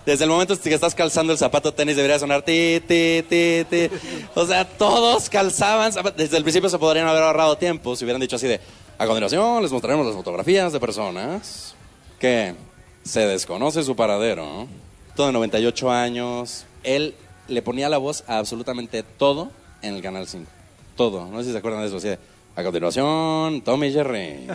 Desde 0.05 0.25
el 0.25 0.29
momento 0.29 0.53
en 0.53 0.59
que 0.59 0.73
estás 0.73 0.93
calzando 0.95 1.31
el 1.31 1.39
zapato 1.39 1.73
tenis 1.73 1.95
debería 1.95 2.19
sonar 2.19 2.43
ti, 2.43 2.81
ti, 2.87 3.23
ti, 3.29 3.65
ti. 3.69 3.89
O 4.35 4.45
sea, 4.45 4.67
todos 4.67 5.29
calzaban. 5.29 5.93
Desde 6.17 6.37
el 6.37 6.43
principio 6.43 6.69
se 6.69 6.77
podrían 6.77 7.07
haber 7.07 7.23
ahorrado 7.23 7.57
tiempo 7.57 7.95
si 7.95 8.03
hubieran 8.03 8.19
dicho 8.19 8.35
así 8.35 8.47
de, 8.47 8.59
a 8.97 9.05
continuación 9.05 9.61
les 9.61 9.71
mostraremos 9.71 10.05
las 10.05 10.15
fotografías 10.15 10.73
de 10.73 10.79
personas 10.79 11.75
que 12.19 12.55
se 13.03 13.27
desconoce 13.27 13.83
su 13.83 13.95
paradero. 13.95 14.67
Todo 15.15 15.27
de 15.27 15.33
98 15.33 15.91
años. 15.91 16.65
Él 16.83 17.15
le 17.47 17.61
ponía 17.61 17.87
la 17.89 17.97
voz 17.97 18.23
a 18.27 18.39
absolutamente 18.39 19.03
todo 19.03 19.51
en 19.81 19.95
el 19.95 20.01
Canal 20.01 20.27
5. 20.27 20.49
Todo. 20.97 21.27
No 21.27 21.39
sé 21.39 21.45
si 21.45 21.51
se 21.51 21.57
acuerdan 21.57 21.81
de 21.81 21.87
eso. 21.87 21.97
Así 21.97 22.09
de, 22.09 22.19
a 22.55 22.63
continuación, 22.63 23.61
Tommy 23.63 23.91
Jerry. 23.91 24.47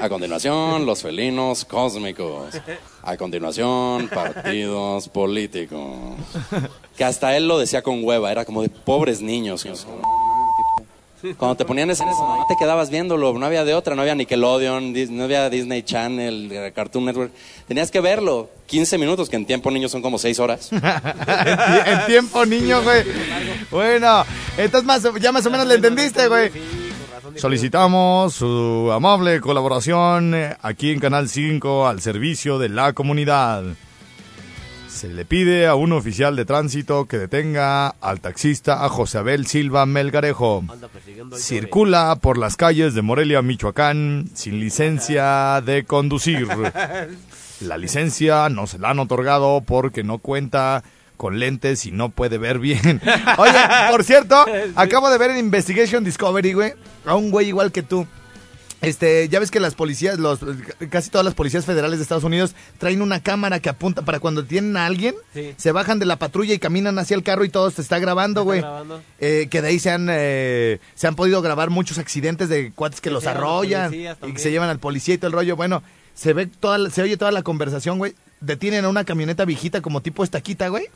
A 0.00 0.08
continuación, 0.08 0.86
los 0.86 1.02
felinos 1.02 1.64
cósmicos. 1.64 2.54
A 3.02 3.16
continuación, 3.16 4.08
partidos 4.08 5.08
políticos. 5.08 6.14
Que 6.96 7.04
hasta 7.04 7.36
él 7.36 7.46
lo 7.48 7.58
decía 7.58 7.82
con 7.82 8.02
hueva. 8.04 8.32
Era 8.32 8.44
como 8.46 8.62
de 8.62 8.70
pobres 8.70 9.20
niños. 9.20 9.66
Cuando 11.36 11.54
te 11.56 11.64
ponían 11.64 11.88
escenas, 11.88 12.16
te 12.48 12.56
quedabas 12.58 12.90
viéndolo, 12.90 13.32
no 13.38 13.46
había 13.46 13.64
de 13.64 13.74
otra, 13.74 13.94
no 13.94 14.02
había 14.02 14.16
Nickelodeon, 14.16 14.92
no 15.16 15.22
había 15.24 15.48
Disney 15.50 15.84
Channel, 15.84 16.50
eh, 16.50 16.72
Cartoon 16.74 17.04
Network. 17.04 17.30
Tenías 17.68 17.92
que 17.92 18.00
verlo. 18.00 18.50
15 18.66 18.98
minutos, 18.98 19.28
que 19.28 19.36
en 19.36 19.46
tiempo 19.46 19.70
niño 19.70 19.88
son 19.88 20.02
como 20.02 20.18
6 20.18 20.40
horas. 20.40 20.72
en, 20.72 20.80
tie- 20.82 21.82
en 21.86 22.06
tiempo, 22.06 22.44
niño, 22.44 22.82
güey. 22.82 23.04
Bueno, 23.70 24.24
entonces 24.56 24.84
más, 24.84 25.02
ya 25.20 25.30
más 25.30 25.46
o 25.46 25.50
menos 25.50 25.66
le 25.66 25.74
entendiste, 25.76 26.26
güey. 26.26 26.50
Solicitamos 27.36 28.34
su 28.34 28.90
amable 28.92 29.40
colaboración 29.40 30.34
eh, 30.34 30.56
aquí 30.62 30.90
en 30.90 31.00
Canal 31.00 31.28
5 31.28 31.86
al 31.86 32.00
servicio 32.00 32.58
de 32.58 32.68
la 32.68 32.92
comunidad. 32.92 33.64
Se 34.88 35.08
le 35.08 35.24
pide 35.24 35.66
a 35.66 35.74
un 35.74 35.92
oficial 35.92 36.36
de 36.36 36.44
tránsito 36.44 37.06
que 37.06 37.18
detenga 37.18 37.88
al 37.88 38.20
taxista 38.20 38.84
a 38.84 38.88
José 38.88 39.18
Abel 39.18 39.46
Silva 39.46 39.86
Melgarejo. 39.86 40.64
Circula 41.36 42.16
por 42.20 42.38
las 42.38 42.56
calles 42.56 42.94
de 42.94 43.02
Morelia, 43.02 43.42
Michoacán, 43.42 44.26
sin 44.34 44.60
licencia 44.60 45.60
de 45.64 45.84
conducir. 45.84 46.46
La 47.60 47.78
licencia 47.78 48.48
no 48.48 48.66
se 48.66 48.78
la 48.78 48.90
han 48.90 48.98
otorgado 48.98 49.62
porque 49.62 50.04
no 50.04 50.18
cuenta 50.18 50.84
con 51.22 51.38
lentes 51.38 51.86
y 51.86 51.92
no 51.92 52.08
puede 52.08 52.36
ver 52.36 52.58
bien. 52.58 53.00
Oye, 53.38 53.52
por 53.92 54.02
cierto, 54.02 54.44
acabo 54.74 55.08
de 55.08 55.18
ver 55.18 55.30
en 55.30 55.36
Investigation 55.38 56.02
Discovery, 56.02 56.52
güey, 56.52 56.72
a 57.06 57.14
un 57.14 57.30
güey 57.30 57.46
igual 57.46 57.70
que 57.70 57.84
tú. 57.84 58.08
Este, 58.80 59.28
ya 59.28 59.38
ves 59.38 59.52
que 59.52 59.60
las 59.60 59.76
policías, 59.76 60.18
los, 60.18 60.40
casi 60.90 61.10
todas 61.10 61.24
las 61.24 61.34
policías 61.34 61.64
federales 61.64 62.00
de 62.00 62.02
Estados 62.02 62.24
Unidos 62.24 62.56
traen 62.78 63.02
una 63.02 63.22
cámara 63.22 63.60
que 63.60 63.68
apunta 63.68 64.02
para 64.02 64.18
cuando 64.18 64.44
tienen 64.44 64.76
a 64.76 64.86
alguien, 64.86 65.14
Sí. 65.32 65.54
se 65.56 65.70
bajan 65.70 66.00
de 66.00 66.06
la 66.06 66.16
patrulla 66.16 66.54
y 66.54 66.58
caminan 66.58 66.98
hacia 66.98 67.14
el 67.14 67.22
carro 67.22 67.44
y 67.44 67.50
todo 67.50 67.70
se 67.70 67.82
está 67.82 68.00
grabando, 68.00 68.42
güey. 68.42 68.64
Eh, 69.20 69.46
que 69.48 69.62
de 69.62 69.68
ahí 69.68 69.78
se 69.78 69.92
han, 69.92 70.08
eh, 70.10 70.80
se 70.96 71.06
han 71.06 71.14
podido 71.14 71.40
grabar 71.40 71.70
muchos 71.70 71.98
accidentes 71.98 72.48
de 72.48 72.72
cuates 72.72 73.00
que 73.00 73.10
Que 73.10 73.14
los 73.14 73.26
arrollan 73.28 73.94
y 73.94 74.32
que 74.32 74.38
se 74.40 74.50
llevan 74.50 74.70
al 74.70 74.80
policía 74.80 75.14
y 75.14 75.18
todo 75.18 75.28
el 75.28 75.34
rollo. 75.34 75.54
Bueno, 75.54 75.84
se 76.14 76.32
ve 76.32 76.46
toda, 76.46 76.90
se 76.90 77.02
oye 77.02 77.16
toda 77.16 77.30
la 77.30 77.44
conversación, 77.44 77.98
güey. 77.98 78.14
Detienen 78.40 78.84
a 78.84 78.88
una 78.88 79.04
camioneta 79.04 79.44
viejita 79.44 79.80
como 79.82 80.00
tipo 80.00 80.24
estaquita, 80.24 80.66
güey. 80.66 80.86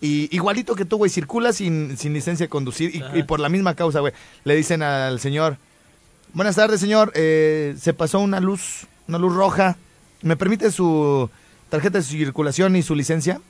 Y 0.00 0.34
igualito 0.34 0.74
que 0.74 0.84
tú, 0.84 0.98
güey, 0.98 1.10
circula 1.10 1.52
sin, 1.52 1.96
sin 1.96 2.12
licencia 2.12 2.44
de 2.44 2.50
conducir 2.50 3.02
y, 3.14 3.22
por 3.22 3.40
la 3.40 3.48
misma 3.48 3.74
causa, 3.74 4.00
güey. 4.00 4.12
Le 4.44 4.54
dicen 4.54 4.82
al 4.82 5.18
señor, 5.20 5.56
buenas 6.34 6.56
tardes, 6.56 6.80
señor, 6.80 7.12
eh, 7.14 7.74
se 7.80 7.94
pasó 7.94 8.18
una 8.20 8.40
luz, 8.40 8.86
una 9.08 9.18
luz 9.18 9.34
roja. 9.34 9.76
¿Me 10.22 10.36
permite 10.36 10.70
su 10.70 11.30
tarjeta 11.70 11.98
de 11.98 12.04
circulación 12.04 12.76
y 12.76 12.82
su 12.82 12.94
licencia? 12.94 13.40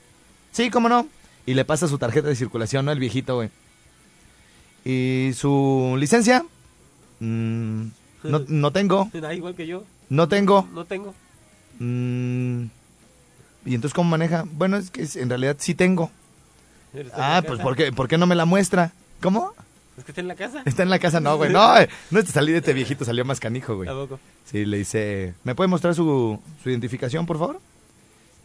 Sí, 0.53 0.71
cómo 0.71 0.89
no. 0.89 1.09
y 1.47 1.55
le 1.55 1.65
pasa 1.65 1.89
su 1.89 1.99
tarjeta 1.99 2.29
de 2.29 2.37
circulación, 2.37 2.85
¿no? 2.85 2.93
El 2.93 3.01
viejito, 3.01 3.35
güey. 3.37 3.51
Y 4.85 5.33
su 5.35 5.97
licencia, 5.99 6.45
mm, 7.21 7.83
no, 8.25 8.45
no 8.47 8.71
tengo, 8.71 9.11
Da 9.13 9.35
igual 9.35 9.55
que 9.55 9.67
yo. 9.67 9.85
no 10.09 10.29
tengo. 10.29 10.69
No 10.73 10.85
tengo. 10.85 11.15
mm, 11.79 12.65
¿Y 13.67 13.75
entonces 13.75 13.95
cómo 13.95 14.11
maneja? 14.11 14.45
Bueno, 14.53 14.77
es 14.77 14.91
que 14.91 15.07
en 15.21 15.29
realidad 15.29 15.57
sí 15.59 15.75
tengo. 15.75 16.11
Ah, 17.15 17.43
pues. 17.47 17.61
¿por 17.61 17.77
qué, 17.77 17.93
¿por 17.93 18.09
qué 18.09 18.19
no 18.19 18.27
me 18.27 18.35
la 18.35 18.45
muestra? 18.45 18.93
¿Cómo? 19.21 19.53
Es 19.97 20.05
que 20.05 20.11
está 20.13 20.21
en 20.21 20.29
la 20.29 20.35
casa. 20.35 20.63
Está 20.65 20.83
en 20.83 20.91
la 20.91 20.99
casa, 20.99 21.21
no, 21.21 21.37
güey. 21.37 21.53
No, 21.53 21.75
no 22.11 22.23
te 22.25 22.31
salí 22.33 22.53
de 22.53 22.59
este 22.59 22.73
viejito, 22.73 23.05
salió 23.05 23.25
más 23.25 23.41
canijo, 23.41 23.77
güey. 23.77 23.89
¿A 23.89 23.93
poco? 23.93 24.19
Sí, 24.45 24.65
le 24.65 24.79
dice, 24.79 25.35
¿me 25.45 25.55
puede 25.55 25.69
mostrar 25.69 25.95
su, 25.95 26.41
su 26.63 26.71
identificación, 26.71 27.27
por 27.27 27.39
favor? 27.39 27.61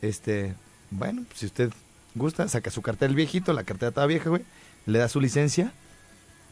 Este, 0.01 0.53
bueno, 0.91 1.23
si 1.35 1.45
usted 1.45 1.71
gusta, 2.15 2.47
saca 2.47 2.71
su 2.71 2.81
cartera 2.81 3.09
el 3.09 3.15
viejito, 3.15 3.51
la 3.53 3.63
cartera 3.63 3.91
toda 3.91 4.05
vieja, 4.07 4.29
güey, 4.29 4.43
le 4.85 4.99
da 4.99 5.09
su 5.09 5.19
licencia 5.19 5.71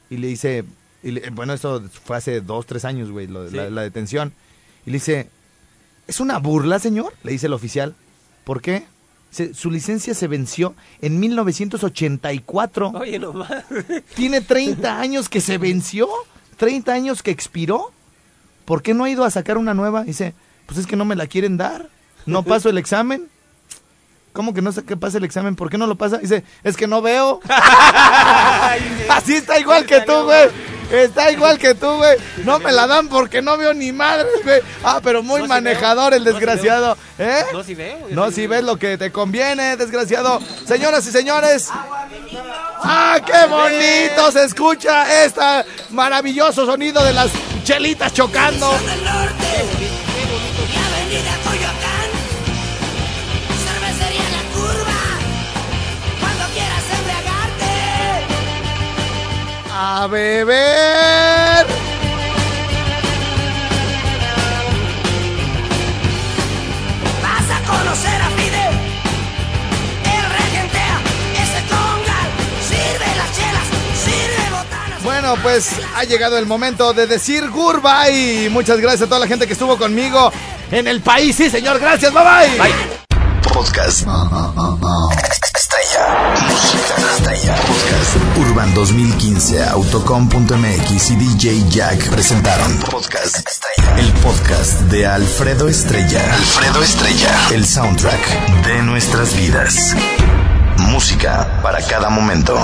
y 0.10 0.18
le 0.18 0.28
dice, 0.28 0.66
y 1.04 1.12
le- 1.12 1.30
bueno, 1.30 1.54
esto 1.54 1.84
fue 2.04 2.18
hace 2.18 2.42
dos, 2.42 2.66
tres 2.66 2.84
años, 2.86 3.10
güey, 3.12 3.28
lo 3.28 3.50
la, 3.50 3.70
la 3.70 3.82
detención. 3.84 4.34
Y 4.86 4.92
le 4.92 4.96
dice, 4.98 5.30
¿es 6.08 6.20
una 6.20 6.38
burla, 6.40 6.80
señor? 6.80 7.14
Le 7.24 7.32
dice 7.32 7.48
el 7.48 7.54
oficial. 7.54 7.96
¿Por 8.44 8.62
qué? 8.62 8.86
Su 9.32 9.70
licencia 9.70 10.14
se 10.14 10.28
venció 10.28 10.74
en 11.02 11.20
1984. 11.20 12.90
Oye, 12.90 13.20
nomás. 13.20 13.66
Tiene 14.16 14.42
30 14.42 15.00
años 15.00 15.30
que 15.30 15.42
se 15.42 15.58
venció, 15.58 16.08
30 16.58 16.92
años 16.92 17.22
que 17.22 17.32
expiró. 17.32 17.92
¿Por 18.66 18.82
qué 18.82 18.94
no 18.94 19.04
ha 19.04 19.10
ido 19.10 19.24
a 19.24 19.32
sacar 19.32 19.58
una 19.58 19.74
nueva? 19.74 20.04
Dice, 20.04 20.34
pues 20.66 20.80
es 20.80 20.88
que 20.88 20.96
no 20.96 21.06
me 21.06 21.16
la 21.16 21.28
quieren 21.28 21.58
dar. 21.58 21.90
No 22.26 22.44
paso 22.46 22.70
el 22.70 22.78
examen. 22.78 23.28
¿Cómo 24.34 24.54
que 24.54 24.62
no 24.62 24.72
sé 24.72 24.84
qué 24.84 24.96
pasa 24.96 25.18
el 25.18 25.24
examen? 25.24 25.56
¿Por 25.56 25.70
qué 25.70 25.78
no 25.78 25.88
lo 25.88 25.96
pasa? 25.96 26.20
Dice, 26.20 26.44
es 26.64 26.78
que 26.78 26.88
no 26.88 27.02
veo. 27.02 27.40
Así 29.10 29.34
está 29.34 29.60
igual 29.60 29.86
que 29.86 30.02
tú, 30.02 30.14
güey. 30.24 30.50
Está 30.92 31.32
igual 31.32 31.58
que 31.58 31.76
tú, 31.76 31.88
güey. 31.98 32.18
No 32.46 32.60
me 32.60 32.72
la 32.72 32.88
dan 32.88 33.08
porque 33.10 33.42
no 33.42 33.58
veo 33.58 33.74
ni 33.74 33.92
madres, 33.92 34.32
güey. 34.44 34.62
Ah, 34.84 35.00
pero 35.04 35.22
muy 35.22 35.42
No, 35.42 35.48
manejador 35.48 36.14
el 36.14 36.24
No, 36.24 36.32
desgraciado. 36.32 36.98
¿Eh? 37.20 37.44
No, 37.52 37.64
si 37.64 37.76
veo. 37.76 38.08
No, 38.10 38.32
si 38.32 38.48
ves 38.48 38.64
lo 38.64 38.78
que 38.78 38.98
te 38.98 39.12
conviene, 39.12 39.76
desgraciado. 39.76 40.40
Señoras 40.66 41.06
y 41.08 41.12
señores. 41.12 41.70
¡Ah, 42.84 43.20
qué 43.26 43.48
bonito 43.50 44.32
se 44.32 44.44
escucha 44.46 45.26
este 45.26 45.42
maravilloso 45.90 46.66
sonido 46.66 47.04
de 47.04 47.14
las 47.14 47.32
chelitas 47.64 48.14
chocando! 48.14 48.72
¡A 59.80 60.08
beber! 60.08 61.68
Vas 67.22 67.52
a 67.52 67.60
conocer 67.64 68.20
a 68.20 68.30
Fide. 68.32 68.70
Él 70.04 70.26
regentea 70.32 71.00
ese 71.36 71.62
congal. 71.70 72.28
Sirve 72.68 73.06
las 73.18 73.38
chelas, 73.38 73.68
sirve 74.04 74.50
botanas. 74.50 75.04
Bueno, 75.04 75.36
pues 75.44 75.70
ha 75.96 76.04
llegado 76.06 76.40
el 76.40 76.48
momento 76.48 76.94
de 76.94 77.06
decir 77.06 77.48
goodbye. 77.52 78.50
Muchas 78.50 78.80
gracias 78.80 79.04
a 79.04 79.06
toda 79.06 79.20
la 79.20 79.28
gente 79.28 79.46
que 79.46 79.54
estuvo 79.54 79.78
conmigo 79.78 80.32
en 80.72 80.88
el 80.88 81.02
país. 81.02 81.36
Sí, 81.36 81.52
señor, 81.52 81.78
gracias. 81.78 82.12
Bye 82.12 82.24
bye. 82.24 83.48
Podcast. 83.54 84.08
Estrella. 84.08 85.20
Música 85.20 85.60
estrella. 85.60 86.77
Podcast. 87.46 88.18
Urban 88.40 88.74
2015, 88.74 89.64
Autocom.mx 89.70 91.12
y 91.12 91.16
DJ 91.16 91.70
Jack 91.70 92.10
presentaron 92.10 92.80
Podcast 92.80 93.48
Estrella. 93.48 94.00
El 94.00 94.12
podcast 94.24 94.82
de 94.90 95.06
Alfredo 95.06 95.68
Estrella. 95.68 96.34
Alfredo 96.34 96.82
Estrella. 96.82 97.30
El 97.54 97.64
soundtrack 97.66 98.66
de 98.66 98.82
nuestras 98.82 99.38
vidas. 99.38 99.96
Música 100.80 101.60
para 101.62 101.80
cada 101.84 102.10
momento. 102.10 102.58